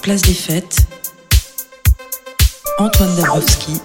[0.00, 0.86] Place des fêtes.
[2.78, 3.80] Antoine Dabrowski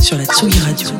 [0.00, 0.90] sur la Tsugi Radio.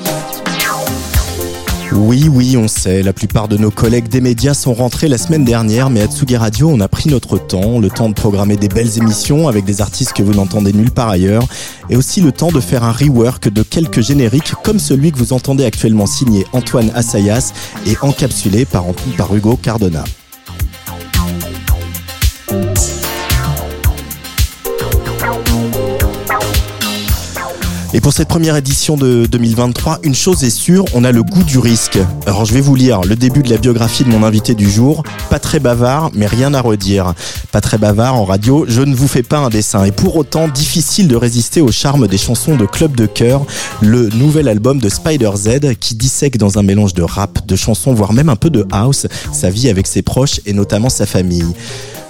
[1.93, 5.45] Oui, oui, on sait, la plupart de nos collègues des médias sont rentrés la semaine
[5.45, 8.69] dernière, mais à Tsugi Radio, on a pris notre temps, le temps de programmer des
[8.69, 11.47] belles émissions avec des artistes que vous n'entendez nulle part ailleurs,
[11.91, 15.33] et aussi le temps de faire un rework de quelques génériques comme celui que vous
[15.33, 17.53] entendez actuellement signé Antoine Assayas
[17.87, 18.85] et encapsulé par
[19.33, 20.03] Hugo Cardona.
[27.95, 31.43] Et pour cette première édition de 2023, une chose est sûre, on a le goût
[31.43, 31.99] du risque.
[32.27, 35.03] Alors je vais vous lire le début de la biographie de mon invité du jour.
[35.31, 37.15] Pas très bavard, mais rien à redire.
[37.51, 39.85] Pas très bavard en radio, je ne vous fais pas un dessin.
[39.85, 43.47] Et pour autant, difficile de résister au charme des chansons de Club de Cœur,
[43.81, 47.95] le nouvel album de Spider Z qui dissèque dans un mélange de rap, de chansons,
[47.95, 51.55] voire même un peu de house, sa vie avec ses proches et notamment sa famille.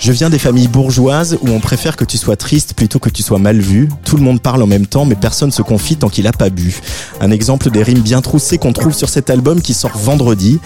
[0.00, 3.24] Je viens des familles bourgeoises où on préfère que tu sois triste plutôt que tu
[3.24, 3.88] sois mal vu.
[4.04, 6.50] Tout le monde parle en même temps, mais personne se confie tant qu'il a pas
[6.50, 6.80] bu.
[7.20, 10.60] Un exemple des rimes bien troussées qu'on trouve sur cet album qui sort vendredi.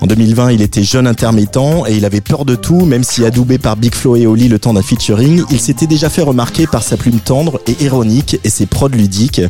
[0.00, 3.58] En 2020, il était jeune intermittent et il avait peur de tout, même si adoubé
[3.58, 6.82] par Big Flo et Oli le temps d'un featuring, il s'était déjà fait remarquer par
[6.82, 9.42] sa plume tendre et ironique et ses prods ludiques.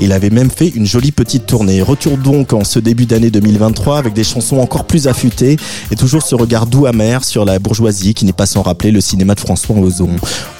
[0.00, 1.82] Il avait même fait une jolie petite tournée.
[1.82, 5.56] Retour donc en ce début d'année 2023 avec des chansons encore plus affûtées
[5.90, 9.00] et toujours ce regard doux amer sur la bourgeoisie qui n'est pas sans rappeler le
[9.00, 10.10] cinéma de François Ozon.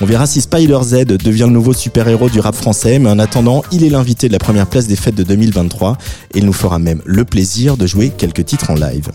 [0.01, 3.63] On verra si Spider Z devient le nouveau super-héros du rap français, mais en attendant,
[3.73, 5.97] il est l'invité de la première place des fêtes de 2023
[6.35, 9.11] et il nous fera même le plaisir de jouer quelques titres en live.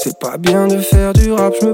[0.00, 1.12] C'est pas bien de faire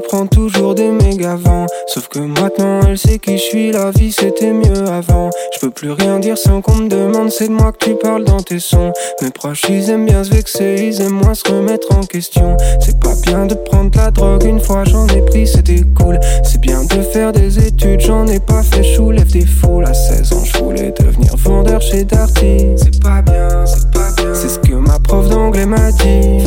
[0.04, 1.66] je prends toujours des méga vents.
[1.86, 5.30] Sauf que maintenant elle sait qui je suis, la vie c'était mieux avant.
[5.54, 8.24] Je peux plus rien dire sans qu'on me demande, c'est de moi que tu parles
[8.24, 8.92] dans tes sons.
[9.22, 12.56] Mes proches ils aiment bien se vexer, ils aiment moins se remettre en question.
[12.80, 16.18] C'est pas bien de prendre la drogue, une fois j'en ai pris, c'était cool.
[16.42, 19.84] C'est bien de faire des études, j'en ai pas fait, chou, lève des foules.
[19.84, 22.66] À 16 ans, je voulais devenir vendeur chez Darty.
[22.76, 24.34] C'est pas bien, c'est pas bien.
[24.34, 26.44] C'est ce que ma prof d'anglais m'a dit.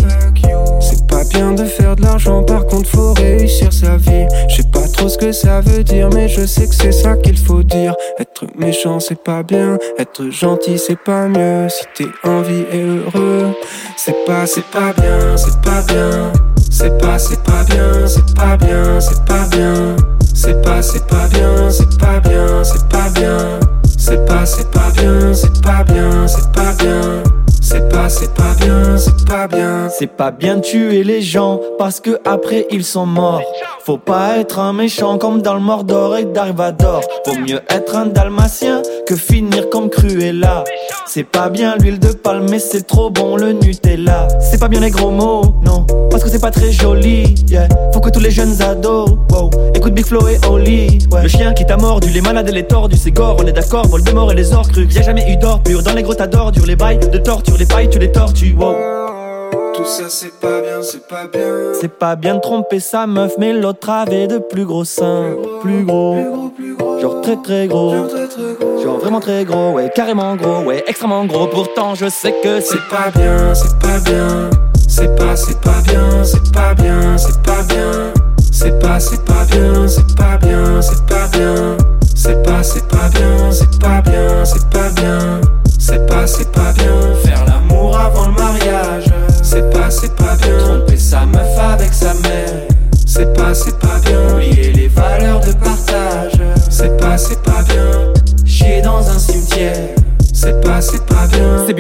[1.29, 4.27] Bien de faire de l'argent, par contre faut réussir sa vie.
[4.49, 7.15] Je sais pas trop ce que ça veut dire, mais je sais que c'est ça
[7.17, 7.95] qu'il faut dire.
[8.19, 11.67] Être méchant c'est pas bien, être gentil c'est pas mieux.
[11.69, 13.53] Si t'es en vie et heureux,
[13.95, 16.31] c'est pas, c'est pas bien, c'est pas bien.
[16.69, 19.95] C'est pas, c'est pas bien, c'est pas bien, c'est pas bien.
[20.33, 23.59] C'est pas, c'est pas bien, c'est pas bien, c'est pas bien.
[23.97, 27.36] C'est pas, c'est pas bien, c'est pas bien, c'est pas bien.
[27.69, 29.89] C'est pas, c'est pas bien, c'est pas bien.
[29.89, 33.41] C'est pas bien tuer les gens parce que après ils sont morts.
[33.83, 37.01] Faut pas être un méchant comme dans le Mordor et Darvador.
[37.25, 40.63] Vaut mieux être un dalmatien que finir comme Cruella.
[41.05, 44.29] C'est pas bien l'huile de palme, mais c'est trop bon le Nutella.
[44.39, 47.35] C'est pas bien les gros mots, non, parce que c'est pas très joli.
[47.47, 47.67] Yeah.
[47.93, 50.99] Faut que tous les jeunes ados, wow, écoute Big Flo et Oli.
[51.21, 53.87] Le chien qui t'a mordu, les malades et les tordus, c'est gore, on est d'accord.
[53.87, 56.75] Voldemort et les ors crus, y'a jamais eu d'or pur dans les grottes d'ordures, les
[56.75, 58.75] bails de torture, les pailles, tu les tortues, wow.
[59.73, 61.73] Tout ça c'est pas bien, c'est pas bien.
[61.79, 65.35] C'est pas bien de tromper sa meuf, mais l'autre avait de plus gros seins.
[65.61, 66.51] Plus gros,
[66.99, 67.93] genre très très gros.
[68.83, 71.47] Genre vraiment très gros, ouais, carrément gros, ouais, extrêmement gros.
[71.47, 74.49] Pourtant, je sais que c'est C'est pas bien, c'est pas bien.
[74.87, 75.76] C'est pas, c'est pas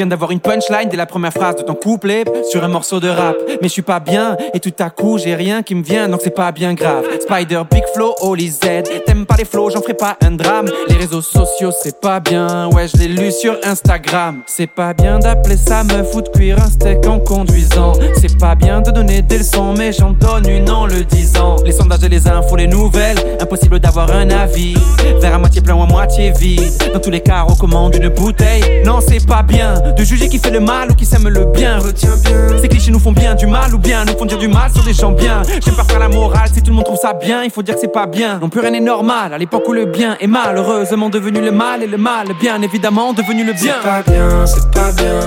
[0.09, 3.35] d'avoir une punchline dès la première phrase de ton couplet sur un morceau de rap.
[3.61, 6.21] Mais je suis pas bien et tout à coup j'ai rien qui me vient donc
[6.23, 7.05] c'est pas bien grave.
[7.21, 8.59] Spider, Big Flow, Holy Z.
[9.05, 10.67] T'aimes pas les flows, j'en ferai pas un drame.
[10.87, 14.41] Les réseaux sociaux c'est pas bien, ouais je l'ai lu sur Instagram.
[14.47, 17.93] C'est pas bien d'appeler ça me de cuire un steak en conduisant.
[18.19, 21.57] C'est pas bien de donner des leçons, mais j'en donne une en le disant.
[21.65, 24.75] Les sondages et les infos, les nouvelles, impossible d'avoir un avis.
[25.21, 26.71] Vers à moitié plein ou à moitié vide.
[26.93, 28.83] Dans tous les cas, recommande une bouteille.
[28.85, 31.79] Non, c'est pas bien de juger qui fait le mal ou qui s'aime le bien.
[31.79, 34.47] Retiens bien, ces clichés nous font bien du mal ou bien nous font dire du
[34.47, 35.41] mal sur des gens bien.
[35.63, 37.75] J'aime pas faire la morale, si tout le monde trouve ça bien, il faut dire
[37.75, 38.39] que c'est pas bien.
[38.39, 41.83] Non plus rien n'est normal, à l'époque où le bien est malheureusement devenu le mal
[41.83, 43.75] et le mal, bien évidemment devenu le bien.
[43.81, 45.19] C'est pas bien, c'est pas bien.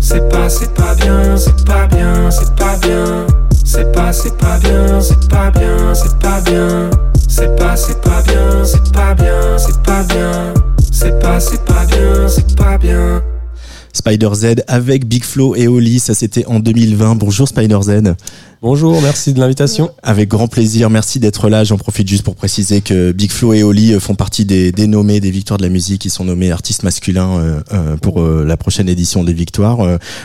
[0.00, 3.26] C'est pas, c'est pas bien, c'est pas bien, c'est pas bien.
[3.64, 6.90] C'est pas, c'est pas bien, c'est pas bien, c'est pas bien.
[7.28, 10.54] C'est pas, c'est pas bien, c'est pas bien, c'est pas bien.
[10.90, 13.22] C'est pas, c'est pas bien, c'est pas bien.
[13.92, 17.14] Spider Z avec Big Flo et Oli, ça c'était en 2020.
[17.16, 18.14] Bonjour Spider Z.
[18.60, 19.90] Bonjour, merci de l'invitation.
[20.02, 21.62] Avec grand plaisir, merci d'être là.
[21.62, 24.88] J'en profite juste pour préciser que Big Flo et Oli euh, font partie des, des
[24.88, 26.04] nommés des victoires de la musique.
[26.04, 29.78] Ils sont nommés artistes masculins euh, euh, pour la prochaine édition des victoires.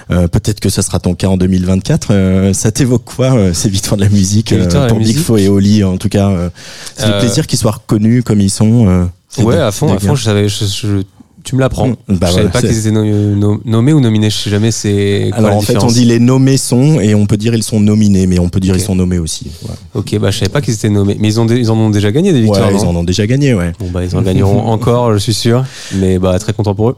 [0.10, 2.08] Peut-être que ça sera ton cas en 2024.
[2.12, 5.48] Euh, ça t'évoque quoi ces victoires de la musique victoires la pour Big Flo et
[5.48, 6.50] Oli En tout cas, euh,
[6.96, 9.08] c'est le plaisir qu'ils soient reconnus comme ils sont.
[9.40, 11.04] Ouais, à fond, à fond, je savais, je, je-
[11.44, 11.90] tu me l'apprends.
[11.90, 14.72] Bah je savais voilà, pas qu'ils étaient no- no- nommés ou nominés, je sais jamais
[14.72, 17.64] c'est Alors la en fait, on dit les nommés sont et on peut dire ils
[17.64, 18.82] sont nominés, mais on peut dire Ok.
[18.82, 19.48] ils sont nommés aussi.
[19.62, 19.78] Voilà.
[19.94, 22.12] Ok, bah je savais pas qu'ils étaient nommés, mais ils ont ils en ont déjà
[22.12, 22.70] gagné des victoires.
[22.72, 23.72] Ouais, ils en ont déjà gagné, ouais.
[23.80, 25.64] Bon bah ils en gagneront encore, je suis sûr,
[25.96, 26.96] mais bah très content pour eux.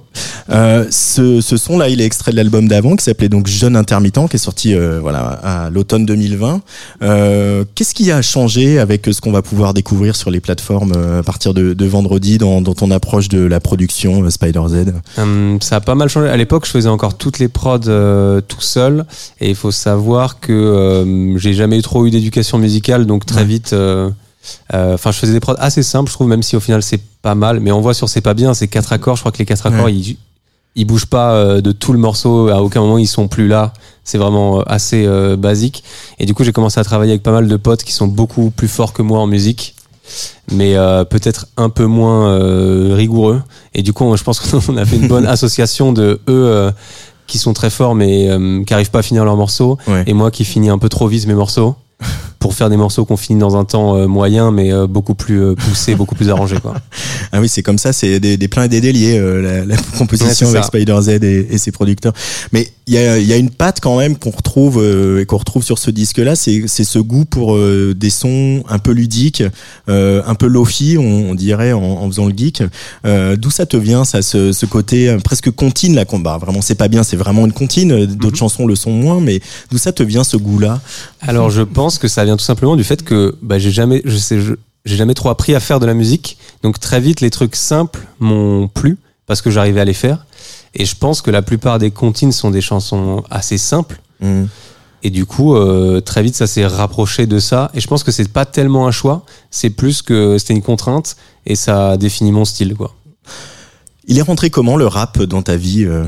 [0.51, 3.75] Euh, ce, ce son là, il est extrait de l'album d'avant qui s'appelait donc Jeune
[3.75, 6.62] intermittent, qui est sorti euh, voilà à l'automne 2020.
[7.01, 11.24] Euh, Qu'est-ce qui a changé avec ce qu'on va pouvoir découvrir sur les plateformes à
[11.24, 15.58] partir de, de vendredi dans, dans ton approche de la production euh, Spider Z Hum,
[15.62, 16.30] ça a pas mal changé.
[16.30, 19.06] À l'époque, je faisais encore toutes les prods euh, tout seul,
[19.40, 23.46] et il faut savoir que euh, j'ai jamais trop eu d'éducation musicale, donc très Ouais.
[23.46, 23.74] vite.
[23.74, 24.10] euh,
[24.74, 27.02] euh, Enfin, je faisais des prods assez simples, je trouve, même si au final c'est
[27.22, 27.60] pas mal.
[27.60, 29.16] Mais on voit sur c'est pas bien, c'est quatre accords.
[29.16, 29.94] Je crois que les quatre accords, Ouais.
[29.94, 30.18] ils,
[30.76, 32.50] ils bougent pas euh, de tout le morceau.
[32.50, 33.74] À aucun moment ils sont plus là.
[34.04, 35.84] C'est vraiment euh, assez euh, basique.
[36.20, 38.52] Et du coup, j'ai commencé à travailler avec pas mal de potes qui sont beaucoup
[38.52, 39.74] plus forts que moi en musique,
[40.52, 43.42] mais euh, peut-être un peu moins euh, rigoureux.
[43.74, 46.72] Et du coup, je pense qu'on a fait une bonne association de eux euh,
[47.28, 50.04] qui sont très forts mais euh, qui arrivent pas à finir leurs morceaux, Ouais.
[50.07, 51.75] et moi qui finis un peu trop vite mes morceaux
[52.40, 55.42] pour faire des morceaux qu'on finit dans un temps euh, moyen mais euh, beaucoup plus
[55.42, 56.75] euh, poussé, beaucoup plus arrangé quoi.
[57.31, 59.75] Ah oui, c'est comme ça, c'est des, des pleins et des déliés, euh, la, la
[59.98, 60.66] composition avec.
[60.66, 62.13] Spider Z et, et ses producteurs.
[62.51, 65.38] Mais il y a, y a une patte quand même qu'on retrouve euh, et qu'on
[65.38, 69.44] retrouve sur ce disque-là, c'est c'est ce goût pour euh, des sons un peu ludiques,
[69.90, 72.64] euh, un peu lofi, on, on dirait en, en faisant le geek.
[73.06, 76.38] Euh, D'où ça te vient, ça, ce, ce côté euh, presque comptine là, qu'on- bah,
[76.40, 77.92] vraiment c'est pas bien, c'est vraiment une comptine.
[77.92, 78.40] euh, D'autres Mhm.
[78.40, 79.40] chansons le sont moins, mais
[79.72, 80.80] d'où ça te vient ce goût-là?
[81.22, 84.16] Alors je pense que ça vient tout simplement du fait que bah, j'ai jamais, je
[84.18, 84.38] sais,
[84.86, 88.02] j'ai jamais trop appris à faire de la musique, donc très vite les trucs simples
[88.20, 90.28] m'ont plu parce que j'arrivais à les faire.
[90.75, 94.01] Et je pense que la plupart des comptines sont des chansons assez simples.
[94.19, 94.48] Mhm.
[95.04, 97.69] Et du coup, euh, très vite, ça s'est rapproché de ça.
[97.74, 101.16] Et je pense que c'est pas tellement un choix, c'est plus que c'était une contrainte
[101.45, 102.94] et ça définit mon style, quoi.
[104.07, 106.06] Il est rentré comment le rap dans ta vie euh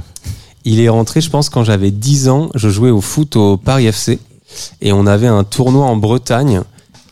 [0.66, 2.50] Il est rentré, je pense, quand j'avais 10 ans.
[2.56, 4.20] Je jouais au foot au Paris FC
[4.82, 6.62] et on avait un tournoi en Bretagne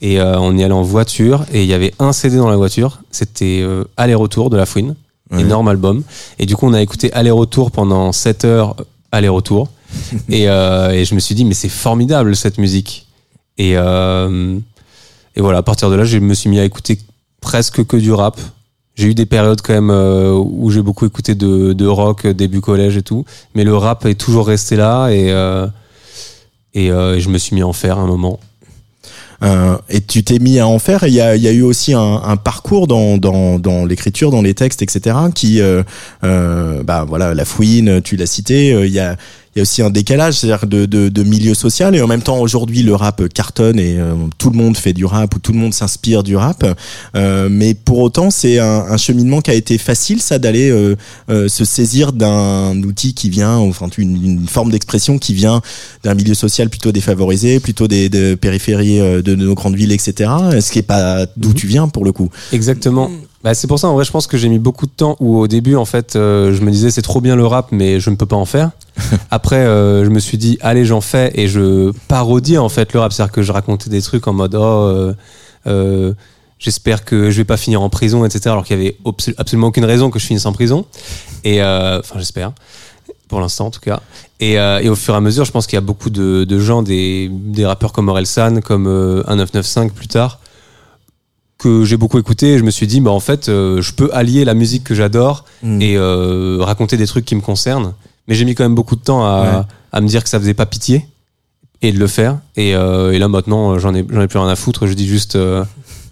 [0.01, 2.57] et euh, on y allait en voiture et il y avait un CD dans la
[2.57, 3.01] voiture.
[3.11, 3.63] C'était
[3.95, 4.95] Aller-retour de La Fouine,
[5.31, 5.41] Ouais.
[5.41, 6.03] énorme album.
[6.37, 8.75] Et du coup, on a écouté Aller-retour pendant 7 heures,
[9.11, 9.69] Aller-retour.
[10.29, 13.07] et, euh, et je me suis dit, mais c'est formidable cette musique.
[13.57, 14.57] Et, euh,
[15.35, 16.99] et voilà, à partir de là, je me suis mis à écouter
[17.41, 18.39] presque que du rap.
[18.95, 22.61] J'ai eu des périodes quand même euh, où j'ai beaucoup écouté de, de rock, début
[22.61, 23.25] collège et tout.
[23.55, 25.29] Mais le rap est toujours resté là et,
[26.73, 28.39] et je me suis mis à en faire un moment.
[29.43, 31.03] Euh, et tu t'es mis à en faire.
[31.07, 35.15] Il y a, eu aussi un, parcours dans l'écriture, dans les textes, etc.
[35.33, 35.83] Qui, euh,
[36.23, 38.73] euh, bah voilà, la fouine, tu l'as cité.
[38.73, 39.15] euh, Il y a,
[39.55, 41.95] il y a aussi un décalage, c'est-à-dire de, de, de milieu social.
[41.95, 45.05] Et en même temps, aujourd'hui, le rap cartonne et euh, tout le monde fait du
[45.05, 46.65] rap ou tout le monde s'inspire du rap.
[47.15, 50.97] Euh, mais pour autant, c'est un, un cheminement qui a été facile, ça, d'aller euh,
[51.29, 55.61] euh, se saisir d'un outil qui vient, enfin une, une forme d'expression qui vient
[56.03, 59.93] d'un milieu social plutôt défavorisé, plutôt des, des périphéries euh, de, de nos grandes villes,
[59.93, 60.31] etc.
[60.59, 62.29] Ce qui est pas d'où tu viens pour le coup.
[62.51, 63.09] Exactement.
[63.45, 65.37] Bah, c'est pour ça, en vrai, je pense que j'ai mis beaucoup de temps où
[65.37, 68.09] au début, en fait, euh, je me disais c'est trop bien le rap, mais je
[68.09, 68.71] ne peux pas en faire.
[69.29, 73.01] Après, euh, je me suis dit allez, j'en fais et je parodie en fait le
[73.01, 73.13] rap.
[73.13, 75.13] C'est-à-dire que je racontais des trucs en mode oh,
[75.67, 76.13] euh,
[76.57, 78.49] j'espère que je vais pas finir en prison, etc.
[78.49, 80.83] Alors qu'il y avait absolu- absolument aucune raison que je finisse en prison.
[81.43, 82.51] Et enfin, j'espère.
[83.27, 84.01] pour l'instant en tout cas.
[84.39, 86.43] Et, euh, et au fur et à mesure, je pense qu'il y a beaucoup de,
[86.43, 90.39] de gens, des, des rappeurs comme Orelsan, comme euh, 1995 plus tard,
[91.57, 92.53] que j'ai beaucoup écouté.
[92.53, 94.95] Et je me suis dit, bah en fait, euh, je peux allier la musique que
[94.95, 95.81] j'adore Mm.
[95.81, 97.93] et euh, raconter des trucs qui me concernent.
[98.27, 99.63] Mais j'ai mis quand même beaucoup de temps à, Ouais.
[99.91, 101.05] à me dire que ça faisait pas pitié
[101.81, 102.39] et de le faire.
[102.55, 104.87] Et, euh, et là maintenant, j'en ai, j'en ai plus rien à foutre.
[104.87, 105.37] Je dis juste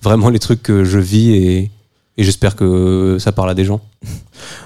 [0.01, 1.71] vraiment les trucs que je vis et,
[2.17, 3.81] et j'espère que ça parle à des gens.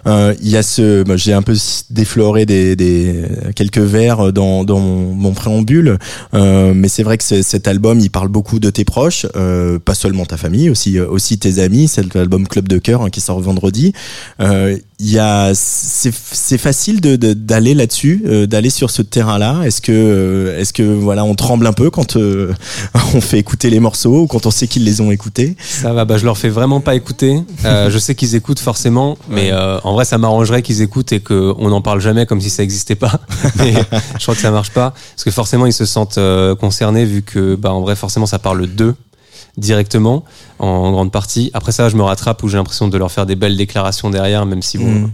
[0.05, 1.55] Euh, Il y a ce, moi, j'ai un peu
[1.89, 3.23] défloré des, des
[3.55, 5.97] quelques vers dans, dans mon, mon préambule,
[6.33, 9.95] euh, mais c'est vrai que cet album, il parle beaucoup de tes proches, euh, pas
[9.95, 11.87] seulement ta famille, aussi euh, aussi tes amis.
[11.87, 13.93] C'est l'album Club de cœur hein, qui sort vendredi.
[14.39, 19.03] Euh, Il y a, c'est c'est facile de de- d'aller là-dessus, euh, d'aller sur ce
[19.03, 19.61] terrain-là.
[19.63, 22.51] Est-ce que euh, est-ce que voilà, on tremble un peu quand euh,
[23.13, 25.55] on fait écouter les morceaux ou quand on sait qu'ils les ont écoutés?
[25.61, 27.39] Ça va, bah, je leur fais vraiment pas écouter.
[27.65, 31.19] Euh, je sais qu'ils écoutent forcément, mais euh, en vrai, ça m'arrangerait qu'ils écoutent et
[31.19, 33.19] qu'on n'en parle jamais comme si ça existait pas.
[33.57, 33.73] mais
[34.17, 34.93] je crois que ça marche pas.
[35.15, 38.39] Parce que forcément, ils se sentent euh, concernés vu que, bah, en vrai, forcément, ça
[38.39, 38.95] parle d'eux
[39.57, 40.23] directement,
[40.59, 41.49] en grande partie.
[41.53, 44.45] Après ça, je me rattrape où j'ai l'impression de leur faire des belles déclarations derrière,
[44.45, 45.11] même si bon, Mm.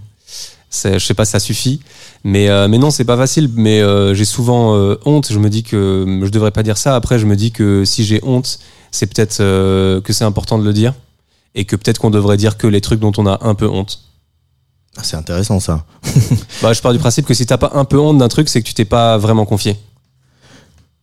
[0.69, 1.79] c'est- je sais pas si ça suffit.
[2.25, 3.49] Mais, euh, mais non, c'est pas facile.
[3.53, 5.31] Mais euh, j'ai souvent euh, honte.
[5.31, 6.95] Je me dis que je devrais pas dire ça.
[6.95, 8.59] Après, je me dis que si j'ai honte,
[8.91, 10.93] c'est peut-être que c'est important de le dire.
[11.55, 13.99] Et que peut-être qu'on devrait dire que les trucs dont on a un peu honte.
[14.97, 15.85] Ah, C'est intéressant ça.
[16.61, 18.61] Bah, je pars du principe que si t'as pas un peu honte d'un truc, c'est
[18.61, 19.77] que tu t'es pas vraiment confié.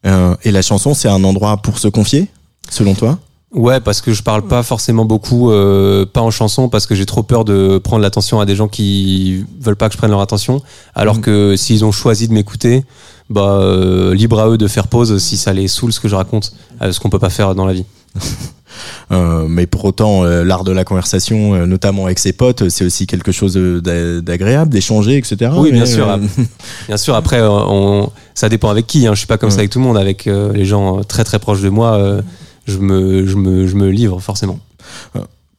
[0.06, 2.28] Euh, et la chanson, c'est un endroit pour se confier,
[2.70, 3.18] selon toi?
[3.52, 7.04] Ouais, parce que je parle pas forcément beaucoup, euh, pas en chanson, parce que j'ai
[7.04, 10.20] trop peur de prendre l'attention à des gens qui veulent pas que je prenne leur
[10.20, 10.62] attention.
[10.94, 11.20] Alors Mhm.
[11.22, 12.84] que s'ils ont choisi de m'écouter,
[13.28, 16.14] bah euh, libre à eux de faire pause si ça les saoule ce que je
[16.14, 17.84] raconte, ce qu'on peut pas faire dans la vie.
[19.12, 22.84] Euh, mais pour autant, euh, l'art de la conversation, euh, notamment avec ses potes, c'est
[22.84, 25.50] aussi quelque chose d'a- d'agréable, d'échanger, etc.
[25.56, 26.06] Oui, bien sûr.
[26.88, 29.06] Bien sûr, après, on, ça dépend avec qui.
[29.06, 29.14] Hein.
[29.14, 29.98] Je suis pas comme ça avec tout le monde.
[29.98, 32.20] Avec les gens très très proches de moi,
[32.66, 34.58] je me, je me, je me livre forcément.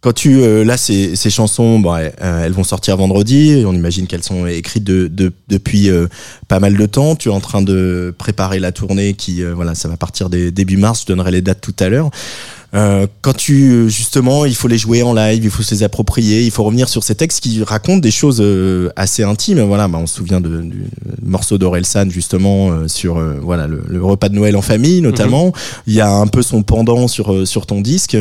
[0.02, 3.64] Quand tu euh, là ces, ces chansons, bon, elles, elles vont sortir vendredi.
[3.68, 6.08] On imagine qu'elles sont écrites de, de- depuis euh,
[6.48, 7.16] pas mal de temps.
[7.16, 10.50] Tu es en train de préparer la tournée qui euh, voilà, ça va partir des,
[10.50, 11.02] début mars.
[11.02, 12.10] Je donnerai les dates tout à l'heure.
[12.74, 16.44] Euh, quand tu justement, il faut les jouer en live, il faut se les approprier,
[16.44, 19.60] il faut revenir sur ces textes qui racontent des choses euh, assez intimes.
[19.62, 20.86] Voilà, bah, on se souvient de, du
[21.22, 25.52] morceau d'Orelsan justement euh, sur euh, voilà le, le repas de Noël en famille notamment.
[25.88, 28.18] Il y a un peu son pendant sur sur ton disque.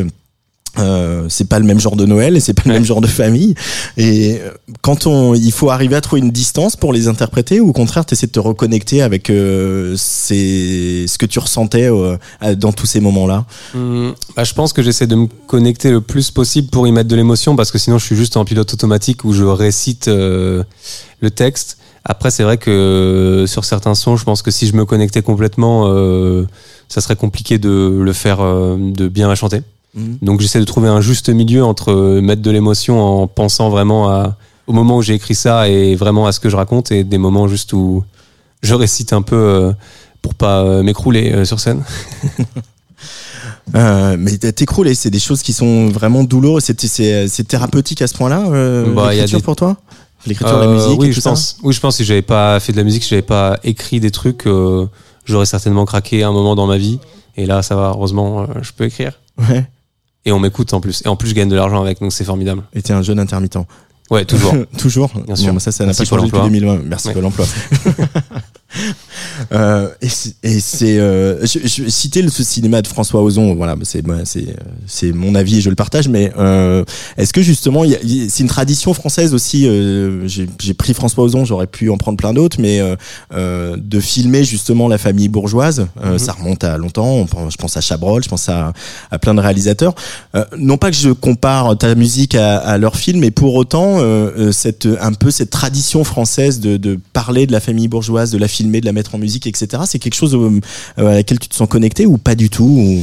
[0.79, 2.75] Euh, c'est pas le même genre de Noël et c'est pas le Ouais.
[2.77, 3.57] même genre de famille
[3.97, 4.51] et euh,
[4.83, 8.07] quand on il faut arriver à trouver une distance pour les interpréter ou au contraire
[8.07, 12.17] tu essaies de te reconnecter avec euh, ces, ce que tu ressentais euh,
[12.57, 16.01] dans tous ces moments là Hum, bah, je pense que j'essaie de me connecter le
[16.01, 18.73] plus possible pour y mettre de l'émotion parce que sinon je suis juste en pilote
[18.73, 20.63] automatique où je récite euh,
[21.21, 21.79] le texte.
[22.05, 25.21] Après, c'est vrai que euh, sur certains sons, je pense que si je me connectais
[25.21, 26.47] complètement, euh,
[26.89, 29.61] ça serait compliqué de le faire, euh, de bien la chanter.
[29.95, 34.09] Donc j'essaie de trouver un juste milieu entre euh, mettre de l'émotion en pensant vraiment
[34.09, 34.37] à,
[34.69, 37.19] au moment où j'ai écrit ça et vraiment à ce que je raconte et des
[37.19, 38.05] moments juste où
[38.63, 39.73] je récite un peu euh,
[40.23, 41.83] pour pas euh, m'écrouler euh, sur scène.
[43.77, 48.29] Euh, mais t'écroules c'est des choses qui sont vraiment douloureuses c'est thérapeutique à ce point
[48.29, 49.77] là euh, Bah, l'écriture des- pour toi?
[50.27, 51.57] L'écriture de la Euh, musique oui, et je tout ça pense.
[51.63, 54.01] Oui, je pense que si j'avais pas fait de la musique, si j'avais pas écrit
[54.01, 54.87] des trucs, euh,
[55.25, 56.99] j'aurais certainement craqué un moment dans ma vie.
[57.37, 57.93] Et là, ça va.
[57.95, 59.13] Heureusement, euh, je peux écrire.
[59.49, 59.65] ouais
[60.25, 61.03] Et on m'écoute en plus.
[61.05, 62.63] Et en plus, je gagne de l'argent avec, donc c'est formidable.
[62.75, 63.59] et t'es un jeune intermittent
[64.11, 64.55] Ouais, toujours.
[64.79, 65.13] Toujours.
[65.25, 65.49] Bien sûr.
[65.49, 66.51] Bon, bah ça, ça n'a pas changé depuis emploi.
[66.51, 66.81] 2020.
[66.85, 67.15] Merci Ouais.
[67.15, 67.47] Pôle emploi.
[69.53, 70.09] Euh, et
[70.61, 73.55] c'est- euh, je, je citais le ce cinéma de François Ozon.
[73.55, 74.53] Voilà, c'est c'est euh,
[74.87, 76.09] c'est mon avis et je le partage.
[76.09, 76.85] Mais euh,
[77.17, 77.83] est-ce que justement,
[78.29, 79.67] c'est une tradition française aussi.
[79.67, 82.81] euh, J'ai pris François Ozon, j'aurais pu en prendre plein d'autres, mais
[83.33, 86.19] de filmer justement la famille bourgeoise, euh, Mhm.
[86.19, 87.27] ça remonte à longtemps.
[87.49, 88.73] Je pense à Chabrol, je pense à,
[89.11, 89.95] à plein de réalisateurs.
[90.35, 93.99] Euh, non pas que je compare ta musique à, à leur film, mais pour autant,
[94.53, 98.49] cette un peu cette tradition française de, de parler de la famille bourgeoise, de la
[98.61, 99.83] filmer, de la mettre en musique, etc.
[99.87, 100.61] C'est quelque chose euh,
[100.97, 103.01] à laquelle tu te sens connecté ou pas du tout ou...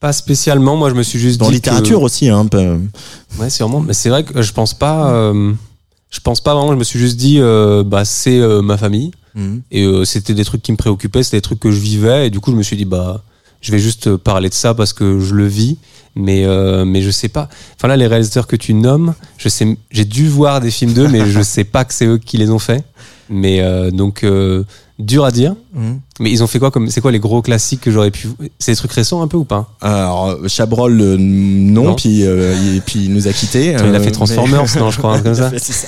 [0.00, 0.76] pas spécialement.
[0.76, 2.78] Moi, je me suis juste Dans dit littérature que- aussi, hein, peu.
[3.38, 3.80] Ouais, sûrement.
[3.80, 5.10] Mais c'est vrai que je pense pas.
[5.12, 5.52] euh,
[6.10, 6.72] je pense pas vraiment.
[6.72, 9.10] Je me suis juste dit, euh, bah, c'est euh, ma famille.
[9.34, 9.62] Mhm.
[9.70, 12.26] Et euh, c'était des trucs qui me préoccupaient, c'était des trucs que je vivais.
[12.26, 13.22] Et du coup, je me suis dit, bah,
[13.60, 15.76] je vais juste parler de ça parce que je le vis.
[16.14, 17.48] Mais, euh, mais je sais pas.
[17.76, 21.06] Enfin là, les réalisateurs que tu nommes, je sais, j'ai dû voir des films d'eux,
[21.06, 22.82] mais je sais pas que c'est eux qui les ont faits.
[23.28, 24.64] Mais euh, donc, euh,
[24.98, 25.54] Dur à dire.
[25.74, 26.00] Mhm.
[26.20, 28.26] Mais ils ont fait quoi comme c'est quoi les gros classiques que j'aurais pu
[28.58, 29.68] C'est des trucs récents un peu ou pas?
[29.80, 31.94] Alors Chabrol euh, non, Non.
[31.94, 33.76] puis euh, et puis il nous a quittés.
[33.76, 35.50] Attends, il a euh, fait Transformers, mais- non, je crois, comme Il ça.
[35.50, 35.86] fait- c'est ça.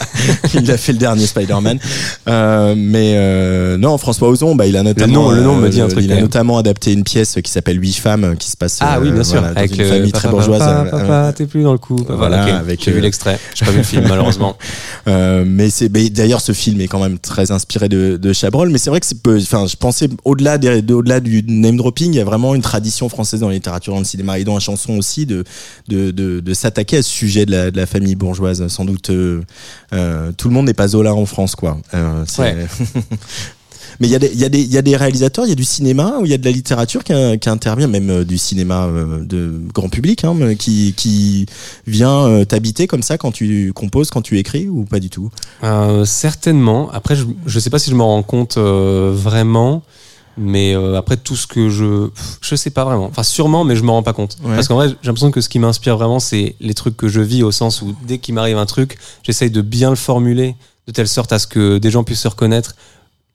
[0.54, 1.80] il a fait le dernier Spider-Man.
[2.28, 5.70] Euh, mais euh, non, François Ozon, bah il a notamment nom- le nom me euh,
[5.70, 8.56] dit un truc, Il a notamment adapté une pièce qui s'appelle Huit femmes qui se
[8.56, 10.58] passe Ah oui, euh, bien sûr, voilà, avec une le famille papa, très bourgeoise.
[10.60, 11.96] Papa, euh, papa, t'es plus dans le coup.
[12.08, 13.40] Voilà, avec, J'ai vu euh, l'extrait.
[13.56, 14.56] J'ai pas vu le film malheureusement.
[15.08, 18.78] Euh, mais c'est d'ailleurs ce film est quand même très inspiré de, de Chabrol mais
[18.78, 22.12] c'est vrai que c'est peu enfin je pensais au-delà des, de- au-delà du name dropping
[22.12, 24.54] il y a vraiment une tradition française dans la littérature dans le cinéma et dans
[24.54, 25.44] la chanson aussi de
[25.88, 29.10] de, de, de s'attaquer à ce sujet de la, de la famille bourgeoise sans doute
[29.10, 29.40] euh,
[29.92, 32.66] euh, tout le monde n'est pas Zola en France quoi Euh, c'est- Ouais.
[34.00, 35.50] Mais il y, a des- il y, a des- il y a des réalisateurs, il
[35.50, 38.08] y a du cinéma ou il y a de la littérature qui, qui intervient, même
[38.10, 41.44] euh, du cinéma euh, de grand public, hein, qui, qui
[41.86, 45.30] vient euh, t'habiter comme ça quand tu composes, quand tu écris ou pas du tout?
[45.64, 46.90] Euh, certainement.
[46.92, 49.82] Après, je, je sais pas si je m'en rends compte euh, vraiment.
[50.38, 52.08] Mais euh, après tout ce que je,
[52.40, 53.04] je sais pas vraiment.
[53.06, 54.38] Enfin sûrement, mais je me rends pas compte.
[54.42, 54.54] Ouais.
[54.54, 57.20] Parce qu'en vrai, j'ai l'impression que ce qui m'inspire vraiment, c'est les trucs que je
[57.20, 60.54] vis au sens où dès qu'il m'arrive un truc, j'essaye de bien le formuler
[60.86, 62.74] de telle sorte à ce que des gens puissent se reconnaître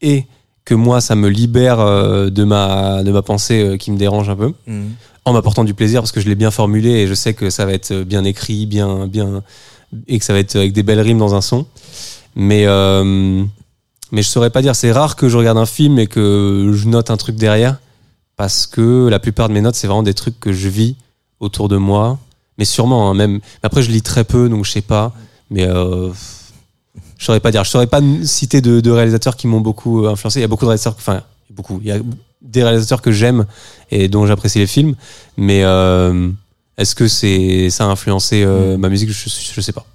[0.02, 0.24] et
[0.66, 4.30] que moi, ça me libère euh, de ma de ma pensée euh, qui me dérange
[4.30, 4.52] un peu,
[5.24, 7.66] en m'apportant du plaisir parce que je l'ai bien formulé et je sais que ça
[7.66, 9.44] va être bien écrit, bien bien
[10.08, 11.66] et que ça va être avec des belles rimes dans un son.
[12.36, 13.44] Mais euh,
[14.12, 14.76] mais je saurais pas dire.
[14.76, 17.78] C'est rare que je regarde un film et que je note un truc derrière
[18.36, 20.96] parce que la plupart de mes notes c'est vraiment des trucs que je vis
[21.40, 22.20] autour de moi.
[22.58, 23.40] Mais sûrement hein, même.
[23.64, 25.14] Après je lis très peu donc je sais pas.
[25.52, 26.10] Mais euh,
[27.18, 27.64] je saurais pas dire.
[27.64, 30.40] Je saurais pas citer de, de réalisateurs qui m'ont beaucoup influencé.
[30.40, 30.96] Il y a beaucoup de réalisateurs.
[30.98, 31.80] Enfin beaucoup.
[31.82, 32.00] Il y a
[32.42, 33.46] des réalisateurs que j'aime
[33.92, 34.96] et dont j'apprécie les films.
[35.38, 36.30] Mais euh,
[36.78, 39.10] est-ce que c'est ça a influencé euh, ma musique?
[39.10, 39.86] Je, je sais pas.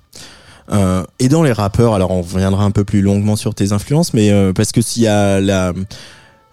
[0.72, 4.14] Euh, et dans les rappeurs, alors on reviendra un peu plus longuement sur tes influences,
[4.14, 5.72] mais euh, parce que s'il y a la,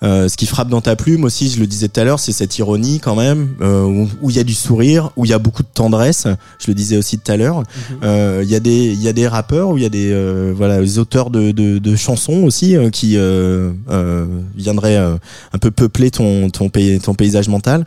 [0.03, 2.31] euh, ce qui frappe dans ta plume aussi, je le disais tout à l'heure, c'est
[2.31, 5.39] cette ironie quand même, euh, où il y a du sourire, où il y a
[5.39, 6.27] beaucoup de tendresse.
[6.59, 7.63] Je le disais aussi tout à l'heure.
[8.03, 10.11] Euh, Il y a des, il y a des rappeurs, où il y a des,
[10.11, 14.25] euh, voilà, des auteurs de, de, de chansons aussi qui euh, euh,
[14.55, 15.17] viendraient euh,
[15.53, 17.85] un peu peupler ton, ton, pays, ton paysage mental.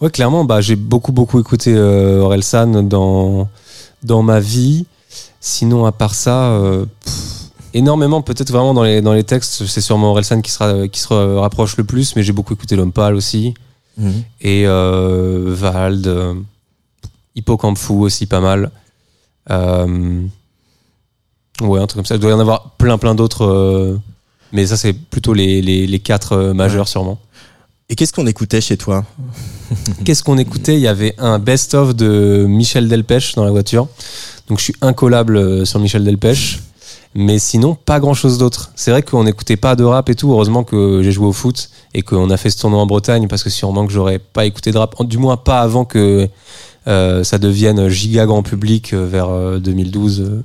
[0.00, 3.48] Ouais, clairement, bah, j'ai beaucoup, beaucoup écouté euh, Orelsan dans,
[4.02, 4.86] dans ma vie.
[5.40, 7.14] Sinon, à part ça, euh, pff,
[7.74, 11.12] énormément, peut-être vraiment dans les, dans les textes, c'est sûrement Orelsan qui, sera, qui se
[11.12, 13.54] rapproche le plus, mais j'ai beaucoup écouté L'Homme Pâle aussi.
[14.40, 16.34] Et euh, Vald, euh,
[17.36, 18.70] Hippocampe Fou aussi, pas mal.
[19.50, 20.22] Euh,
[21.60, 22.14] ouais, un truc comme ça.
[22.14, 23.44] Il doit y en avoir plein, plein d'autres.
[23.44, 23.98] euh,
[24.52, 27.18] mais ça, c'est plutôt les, les, les quatre euh, majeurs, sûrement.
[27.90, 29.04] Et qu'est-ce qu'on écoutait chez toi?
[30.04, 30.74] Qu'est-ce qu'on écoutait?
[30.76, 33.88] Il y avait un best-of de Michel Delpech dans la voiture.
[34.48, 36.60] Donc je suis incollable sur Michel Delpech.
[37.14, 38.70] Mais sinon, pas grand chose d'autre.
[38.76, 40.30] C'est vrai qu'on n'écoutait pas de rap et tout.
[40.30, 43.42] Heureusement que j'ai joué au foot et qu'on a fait ce tournoi en Bretagne parce
[43.42, 44.94] que sûrement que j'aurais pas écouté de rap.
[45.04, 46.28] Du moins pas avant que
[46.86, 50.44] euh, ça devienne giga grand public euh, vers euh, 2012 euh,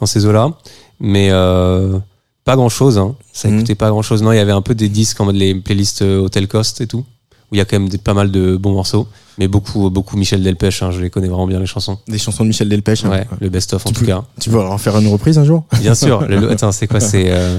[0.00, 0.52] dans ces eaux-là.
[1.00, 1.98] Mais euh,
[2.44, 2.96] pas grand chose.
[2.96, 3.14] Hein.
[3.32, 4.22] Ça écoutait pas grand chose.
[4.22, 6.86] Non, il y avait un peu des disques en mode les playlists Hotel Cost et
[6.86, 7.04] tout
[7.50, 9.08] où il y a quand même des, pas mal de bons morceaux,
[9.38, 10.82] mais beaucoup, beaucoup Michel Delpech.
[10.82, 11.98] Hein, je les connais vraiment bien les chansons.
[12.08, 14.22] Des chansons de Michel Delpech hein Ouais, le best-of en tout cas.
[14.40, 16.20] Tu vas en faire une reprise un jour Bien sûr.
[16.28, 17.58] Le, attends, c'est quoi C'est euh,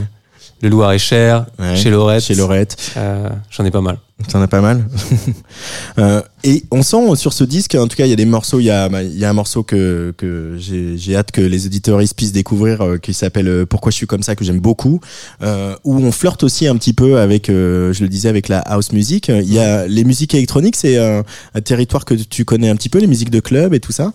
[0.61, 2.23] le Loir est cher, Ouais, chez Lorette.
[2.23, 2.77] Chez Lorette.
[2.97, 3.97] Euh, J'en ai pas mal.
[4.29, 4.87] T'en as pas mal.
[5.99, 8.59] Euh, et on sent sur ce disque, en tout cas, il y a des morceaux.
[8.59, 10.13] Il y a, un morceau que,
[10.57, 14.23] j'ai hâte que les auditeurs puissent découvrir, euh, qui s'appelle euh, Pourquoi je suis comme
[14.23, 15.01] ça, que j'aime beaucoup,
[15.41, 19.27] où on flirte aussi un petit peu avec, je le disais, avec la house music.
[19.27, 21.23] Il y a les musiques électroniques, c'est un,
[21.63, 24.13] territoire que tu connais un petit peu, les musiques de club et tout ça?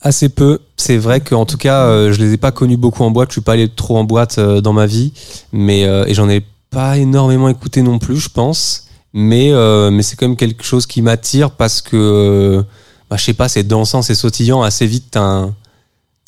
[0.00, 0.58] Assez peu.
[0.76, 3.30] C'est vrai qu'en tout cas, euh, je les ai pas connus beaucoup en boîte.
[3.30, 5.12] Je suis pas allé trop en boîte dans ma vie,
[5.52, 8.83] mais et j'en ai pas énormément écouté non plus, je pense.
[9.16, 12.62] Mais euh, mais c'est quand même quelque chose qui m'attire parce que euh,
[13.08, 14.62] bah, je sais pas, c'est dansant, c'est sautillant.
[14.62, 15.54] Assez vite, t'as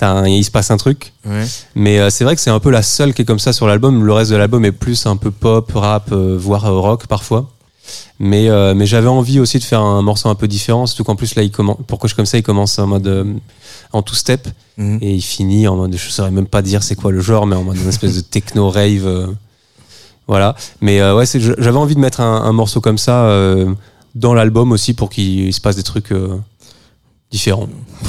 [0.03, 1.12] un- il se passe un truc.
[1.75, 3.66] Mais euh, c'est vrai que c'est un peu la seule qui est comme ça sur
[3.66, 4.05] l'album.
[4.05, 7.51] Le reste de l'album est plus un peu pop, rap, euh, voire rock parfois.
[8.18, 11.35] Mais, mais j'avais envie aussi de faire un morceau un peu différent, surtout qu'en plus
[11.37, 13.37] là, il commence, pourquoi je comme ça, il commence en mode
[13.92, 14.99] en two step Mhm.
[15.03, 17.55] et il finit en mode, je saurais même pas dire c'est quoi le genre, mais
[17.57, 19.35] en mode une espèce de techno rave.
[20.29, 20.55] Euh, voilà.
[20.81, 23.73] Mais euh, ouais, j'avais envie de mettre un, un morceau comme ça euh,
[24.15, 26.12] dans l'album aussi pour qu'il se passe des trucs.
[27.33, 27.69] Différents.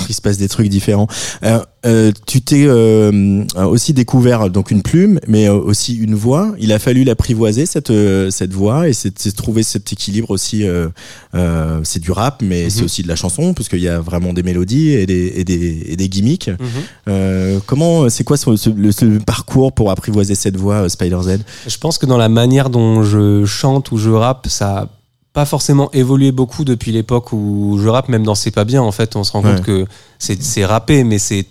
[0.10, 1.08] il se passe des trucs différents.
[1.44, 6.54] Euh, euh, tu t'es euh, aussi découvert donc une plume, mais euh, aussi une voix.
[6.60, 10.66] Il a fallu l'apprivoiser cette euh, cette voix et c'est trouver cet équilibre aussi.
[10.68, 10.88] euh,
[11.36, 14.34] euh, c'est du rap, mais c'est aussi de la chanson parce qu'il y a vraiment
[14.34, 16.50] des mélodies et des et des, et des gimmicks.
[17.08, 21.40] Euh, comment c'est quoi ce, ce- le, ce parcours pour apprivoiser cette voix Spider Z?
[21.68, 24.90] Je pense que dans la manière dont je chante ou je rappe, ça
[25.38, 28.92] pas forcément évolué beaucoup depuis l'époque où je rappe, même dans C'est pas bien, en
[28.92, 29.54] fait, on se rend Ouais.
[29.54, 29.86] compte que
[30.18, 31.46] c'est rappé, mais c'est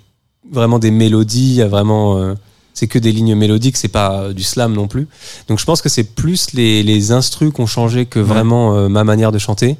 [0.50, 2.18] vraiment des mélodies, vraiment.
[2.18, 2.34] euh,
[2.74, 5.06] c'est que des lignes mélodiques, c'est pas du slam non plus.
[5.48, 8.88] Donc je pense que c'est plus les, les instrus qui ont changé que vraiment euh,
[8.88, 9.76] ma manière de chanter.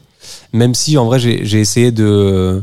[0.52, 2.60] Même si en vrai j'ai essayé de, euh,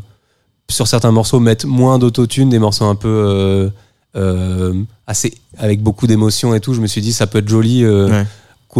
[0.71, 3.69] sur certains morceaux, mettre moins d'autotune, des morceaux un peu
[4.15, 4.73] euh,
[5.07, 6.73] assez avec beaucoup d'émotion et tout.
[6.73, 8.25] Je me suis dit ça peut être joli, Ouais.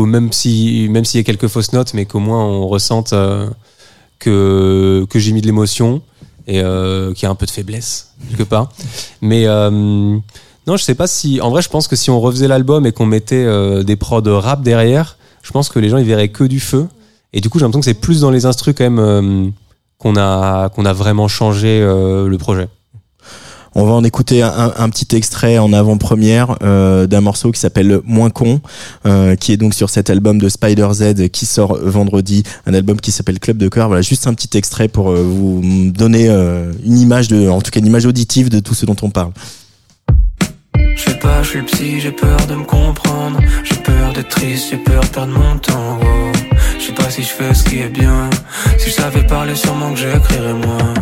[0.01, 3.49] Même si même s'il y a quelques fausses notes, mais qu'au moins on ressente euh,
[4.19, 6.01] que que j'ai mis de l'émotion
[6.47, 8.69] et euh, qu'il y a un peu de faiblesse quelque part.
[9.21, 11.41] Mais euh, non, je sais pas si.
[11.41, 13.45] En vrai, je pense que si on refaisait l'album et qu'on mettait
[13.83, 16.87] des prods rap derrière, je pense que les gens ils verraient que du feu.
[17.33, 19.53] Et du coup, j'ai l'impression que c'est plus dans les instrus quand même
[19.97, 22.67] qu'on a qu'on a vraiment changé le projet.
[23.75, 28.29] On va en écouter un, petit extrait en avant-première euh, d'un morceau qui s'appelle Moins
[28.29, 28.61] con,
[29.05, 32.99] euh, qui est donc sur cet album de Spider Z qui sort vendredi, un album
[32.99, 33.87] qui s'appelle Club de cœur.
[33.87, 37.71] Voilà, juste un petit extrait pour euh, vous donner euh, une image de, en tout
[37.71, 39.31] cas une image auditive de tout ce dont on parle.
[40.95, 43.39] Je sais pas, je suis le psy, j'ai peur de me comprendre.
[43.63, 45.97] J'ai peur d'être triste, j'ai peur de perdre mon temps.
[45.99, 46.31] wow.
[46.79, 48.29] Je sais pas si je fais ce qui est bien.
[48.77, 50.93] Si je savais parler, sûrement que j'écrirais moins.